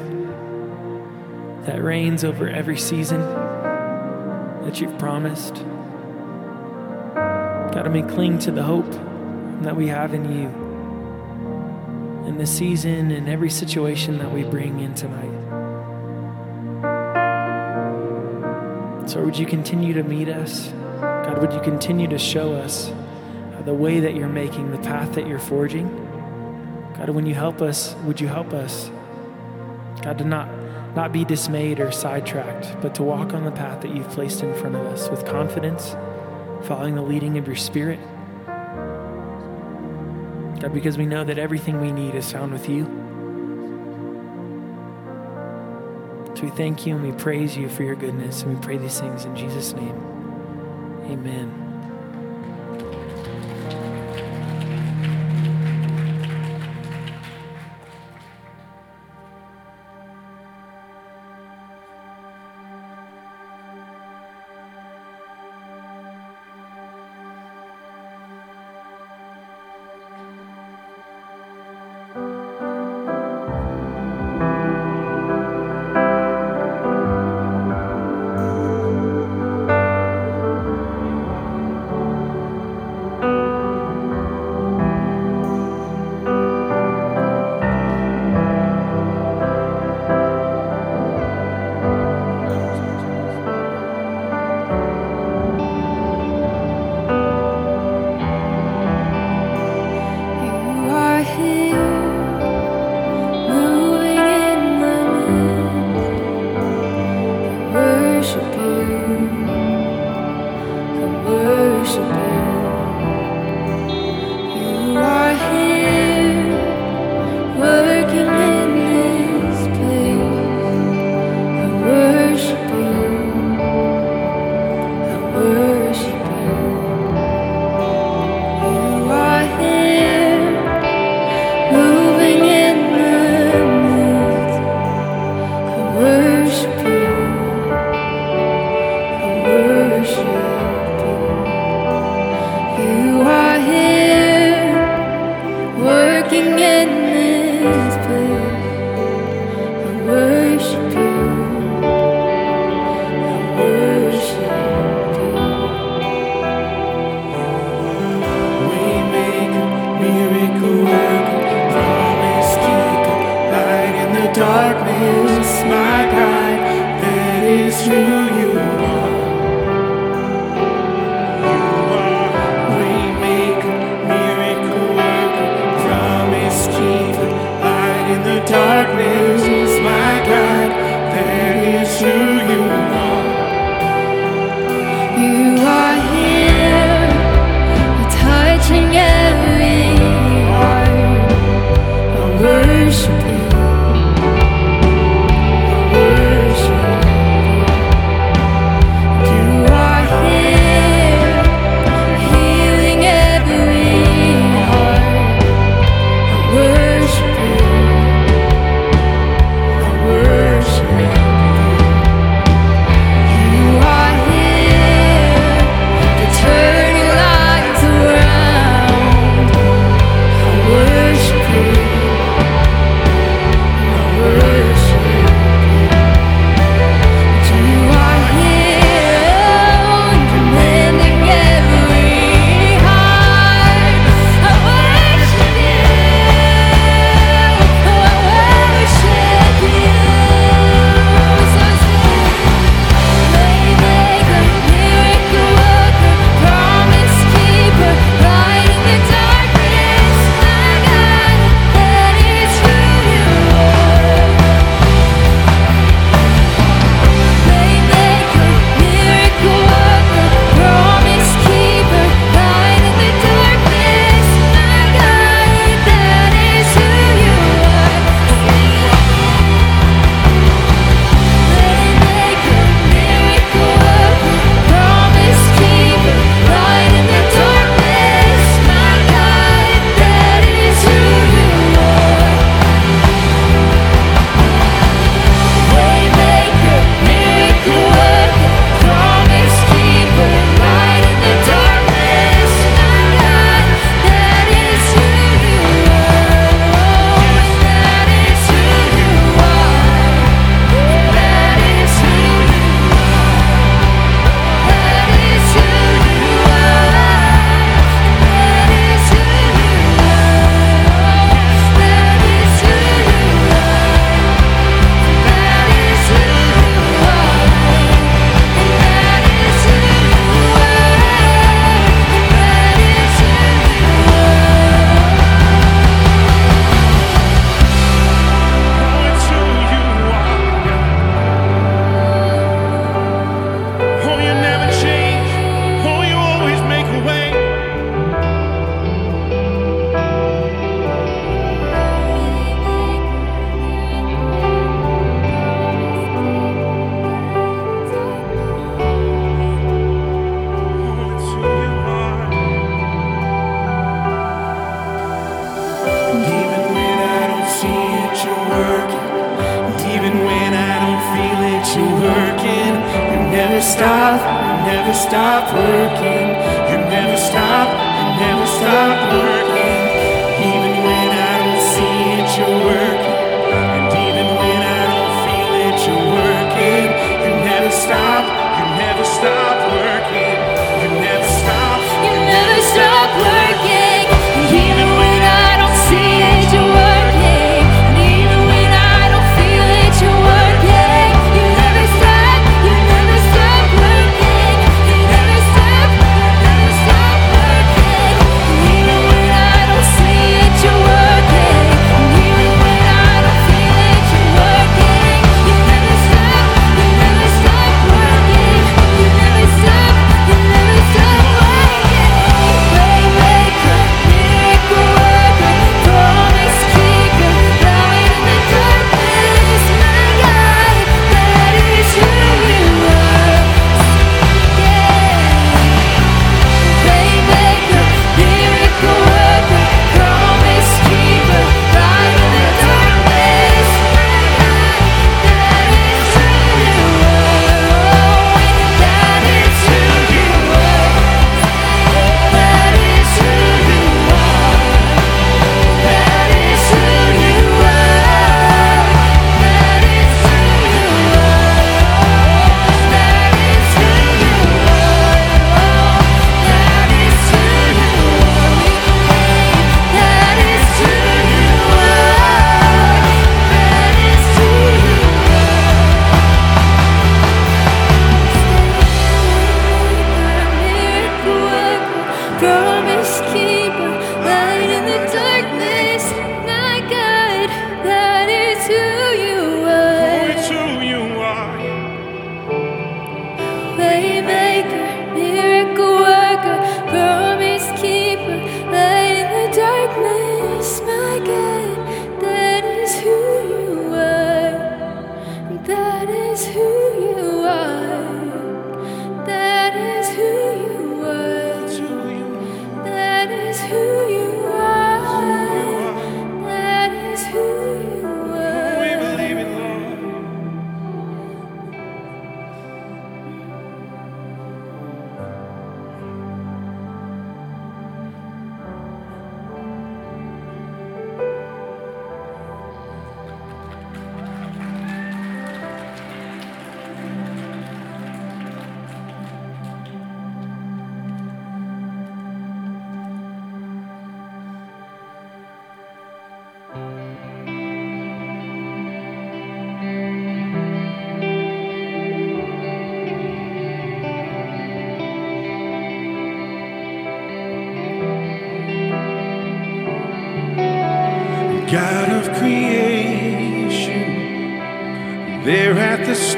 that 1.64 1.82
reigns 1.82 2.24
over 2.24 2.48
every 2.48 2.76
season 2.76 3.20
that 3.20 4.80
you've 4.80 4.98
promised. 4.98 5.54
God, 7.14 7.86
I 7.86 7.88
may 7.88 8.02
cling 8.02 8.38
to 8.40 8.50
the 8.50 8.62
hope 8.62 8.90
that 9.62 9.76
we 9.76 9.88
have 9.88 10.14
in 10.14 10.24
you 10.30 10.48
in 12.26 12.36
this 12.36 12.54
season 12.56 13.10
and 13.10 13.28
every 13.28 13.48
situation 13.48 14.18
that 14.18 14.30
we 14.30 14.44
bring 14.44 14.80
in 14.80 14.94
tonight. 14.94 15.30
So, 19.08 19.24
would 19.24 19.38
you 19.38 19.46
continue 19.46 19.94
to 19.94 20.02
meet 20.02 20.28
us? 20.28 20.68
God, 21.00 21.38
would 21.38 21.52
you 21.52 21.60
continue 21.60 22.06
to 22.08 22.18
show 22.18 22.52
us 22.52 22.92
the 23.64 23.74
way 23.74 24.00
that 24.00 24.14
you're 24.14 24.28
making, 24.28 24.70
the 24.70 24.78
path 24.78 25.14
that 25.14 25.26
you're 25.26 25.38
forging? 25.38 25.88
God, 26.98 27.10
when 27.10 27.24
you 27.26 27.34
help 27.34 27.62
us, 27.62 27.94
would 28.04 28.20
you 28.20 28.28
help 28.28 28.52
us? 28.52 28.90
God, 30.02 30.18
to 30.18 30.24
not, 30.24 30.48
not 30.94 31.12
be 31.12 31.24
dismayed 31.24 31.80
or 31.80 31.90
sidetracked, 31.90 32.80
but 32.80 32.94
to 32.96 33.02
walk 33.02 33.34
on 33.34 33.44
the 33.44 33.50
path 33.50 33.82
that 33.82 33.94
you've 33.94 34.08
placed 34.10 34.42
in 34.42 34.54
front 34.54 34.76
of 34.76 34.86
us 34.86 35.08
with 35.08 35.24
confidence, 35.26 35.96
following 36.64 36.94
the 36.94 37.02
leading 37.02 37.36
of 37.38 37.46
your 37.46 37.56
spirit. 37.56 37.98
God, 40.60 40.72
because 40.72 40.98
we 40.98 41.06
know 41.06 41.24
that 41.24 41.38
everything 41.38 41.80
we 41.80 41.92
need 41.92 42.14
is 42.14 42.30
found 42.32 42.52
with 42.52 42.68
you. 42.68 42.84
So 46.34 46.44
we 46.44 46.50
thank 46.50 46.86
you 46.86 46.94
and 46.94 47.04
we 47.04 47.12
praise 47.12 47.56
you 47.56 47.68
for 47.68 47.82
your 47.82 47.96
goodness, 47.96 48.42
and 48.42 48.54
we 48.54 48.60
pray 48.62 48.76
these 48.76 49.00
things 49.00 49.24
in 49.24 49.34
Jesus' 49.34 49.72
name. 49.72 49.96
Amen. 51.06 51.67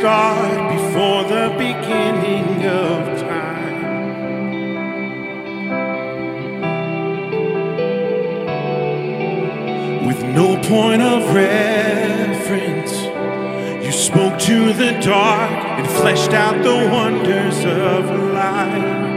start 0.01 0.73
before 0.73 1.25
the 1.25 1.51
beginning 1.59 2.65
of 2.65 3.21
time. 3.21 3.81
With 10.07 10.23
no 10.25 10.57
point 10.63 11.03
of 11.03 11.35
reference, 11.35 12.93
you 13.85 13.93
spoke 13.93 14.39
to 14.39 14.73
the 14.73 14.93
dark 15.03 15.51
and 15.79 15.87
fleshed 15.87 16.33
out 16.33 16.63
the 16.63 16.89
wonders 16.91 17.59
of 17.59 18.33
light. 18.33 19.11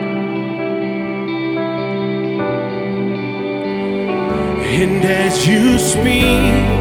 And 4.81 5.05
as 5.05 5.47
you 5.47 5.79
speak, 5.79 6.72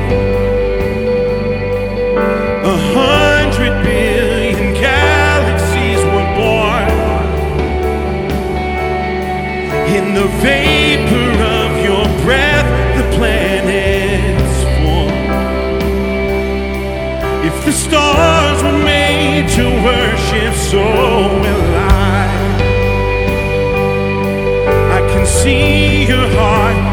the 10.23 10.29
vapor 10.39 11.31
of 11.43 11.85
your 11.85 12.05
breath, 12.23 12.69
the 12.97 13.17
planets 13.17 14.57
form. 14.79 15.11
If 17.45 17.65
the 17.65 17.73
stars 17.73 18.63
were 18.63 18.85
made 18.85 19.49
to 19.59 19.65
worship, 19.83 20.55
so 20.55 20.79
will 21.43 21.75
I. 21.75 22.29
I 24.97 25.01
can 25.13 25.27
see 25.27 26.07
your 26.07 26.29
heart. 26.39 26.92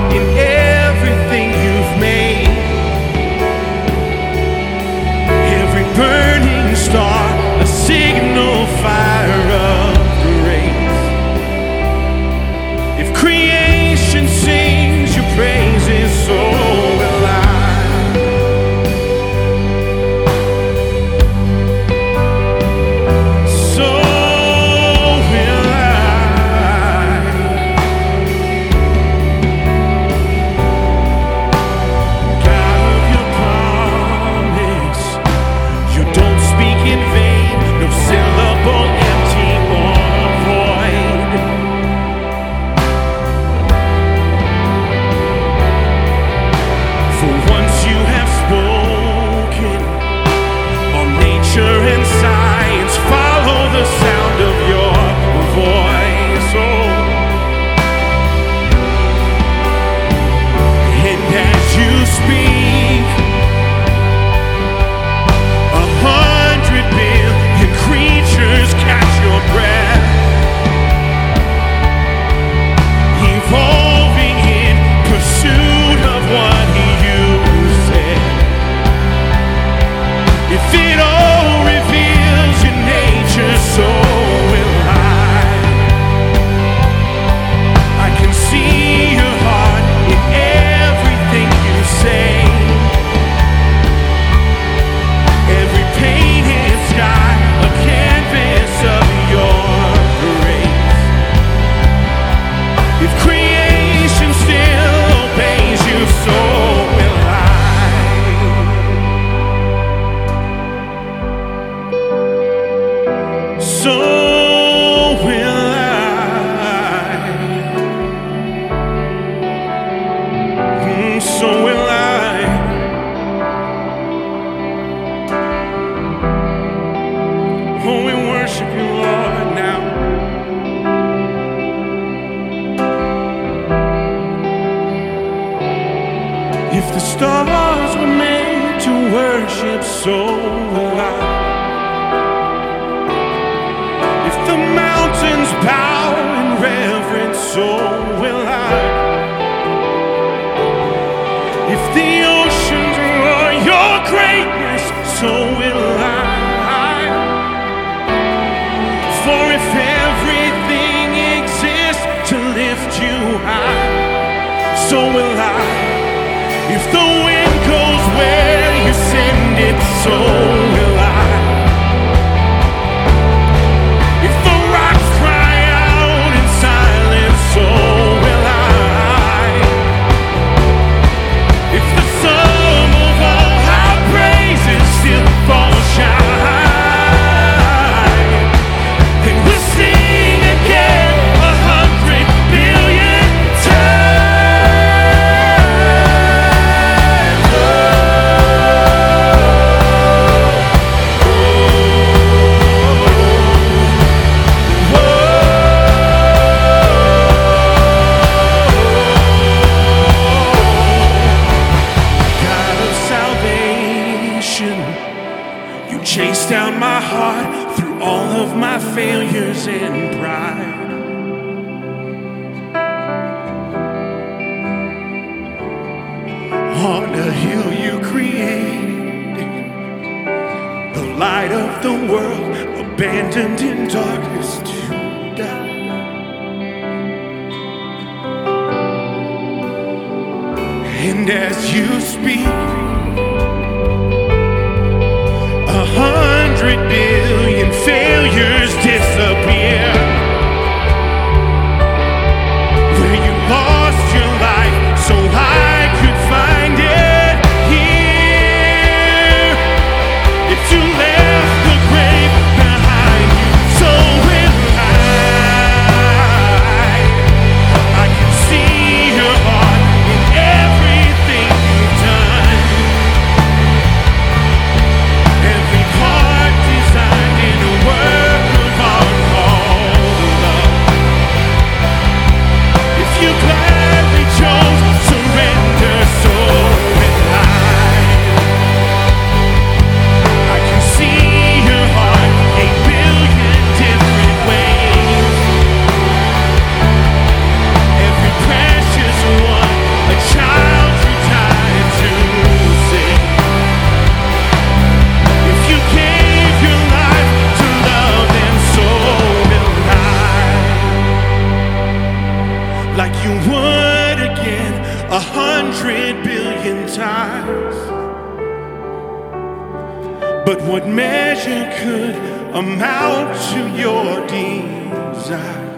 to 323.33 323.59
your 323.77 324.25
desire. 324.27 325.69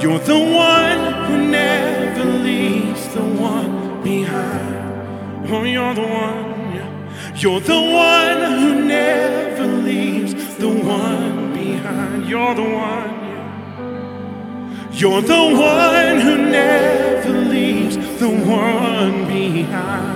You're 0.00 0.18
the 0.18 0.38
one 0.38 1.02
who 1.26 1.36
never 1.50 2.24
leaves 2.24 3.08
the 3.08 3.22
one 3.22 4.02
behind. 4.02 5.50
Oh, 5.50 5.62
you're 5.62 5.94
the 5.94 6.02
one. 6.02 6.56
You're 7.36 7.60
the 7.60 7.80
one 7.80 8.60
who 8.60 8.84
never 8.86 9.66
leaves 9.66 10.34
the 10.56 10.68
one 10.68 11.52
behind. 11.52 12.26
You're 12.26 12.54
the 12.54 12.62
one. 12.62 13.26
You're 14.92 15.20
the 15.20 15.34
one 15.34 16.20
who 16.20 16.36
never 16.50 17.32
leaves 17.32 17.96
the 18.18 18.30
one 18.30 19.26
behind. 19.26 20.15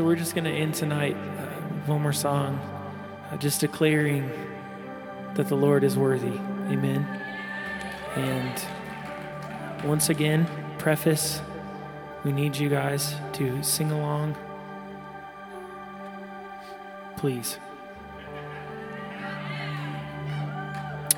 So 0.00 0.06
we're 0.06 0.16
just 0.16 0.34
going 0.34 0.44
to 0.44 0.50
end 0.50 0.72
tonight 0.72 1.14
uh, 1.14 1.60
one 1.84 2.00
more 2.00 2.14
song, 2.14 2.54
uh, 3.30 3.36
just 3.36 3.60
declaring 3.60 4.30
that 5.34 5.48
the 5.48 5.56
Lord 5.56 5.84
is 5.84 5.94
worthy. 5.94 6.38
Amen. 6.70 7.06
And 8.16 9.84
once 9.84 10.08
again, 10.08 10.48
preface 10.78 11.42
we 12.24 12.32
need 12.32 12.56
you 12.56 12.70
guys 12.70 13.14
to 13.34 13.62
sing 13.62 13.92
along. 13.92 14.36
Please. 17.18 17.58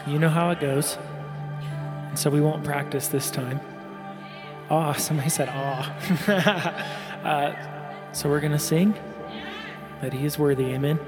You 0.09 0.19
know 0.19 0.29
how 0.29 0.51
it 0.51 0.59
goes. 0.59 0.99
And 2.09 2.19
so 2.19 2.31
we 2.31 2.41
won't 2.41 2.65
practice 2.65 3.07
this 3.07 3.31
time. 3.31 3.61
Ah, 4.69 4.93
oh, 4.93 4.99
somebody 4.99 5.31
said 5.31 5.49
ah. 5.53 7.23
uh, 7.23 7.72
so 8.13 8.29
we're 8.29 8.41
going 8.41 8.53
to 8.53 8.59
sing 8.59 8.95
that 10.01 10.13
he 10.13 10.25
is 10.25 10.39
worthy. 10.39 10.73
Amen. 10.73 10.99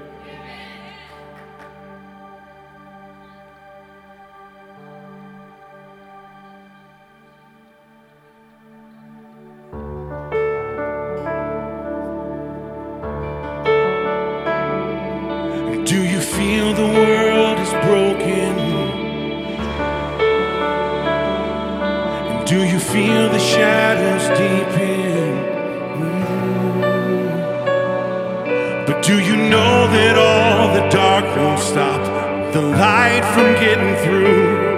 From 33.23 33.53
getting 33.55 33.95
through? 34.03 34.75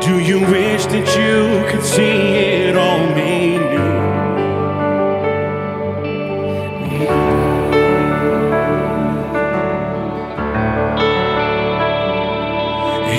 Do 0.00 0.18
you 0.20 0.40
wish 0.40 0.86
that 0.86 1.06
you 1.18 1.70
could 1.70 1.84
see 1.84 2.02
it 2.02 2.76
all 2.76 3.06
made 3.14 3.58
new? 3.58 3.88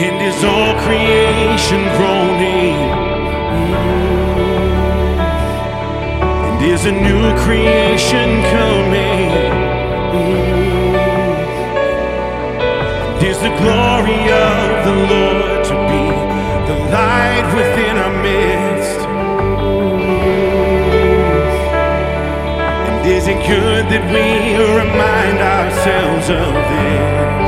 And 0.02 0.22
is 0.22 0.44
all 0.44 0.74
creation 0.84 1.82
groaning? 1.98 2.78
And 6.46 6.62
is 6.62 6.86
a 6.86 6.92
new 6.92 7.34
creation 7.44 8.42
coming? 8.52 10.49
The 13.40 13.56
glory 13.56 14.24
of 14.34 14.84
the 14.84 14.96
Lord 15.14 15.64
to 15.64 15.76
be 15.88 16.06
the 16.68 16.78
light 16.92 17.48
within 17.56 17.96
our 17.98 18.22
midst? 18.22 19.00
And 22.86 23.08
is 23.08 23.28
it 23.28 23.40
good 23.48 23.86
that 23.94 24.04
we 24.12 24.58
remind 24.76 25.40
ourselves 25.40 26.30
of 26.30 26.54
this? 26.54 27.39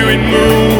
The 0.00 0.06
Spirit 0.06 0.20
move 0.30 0.79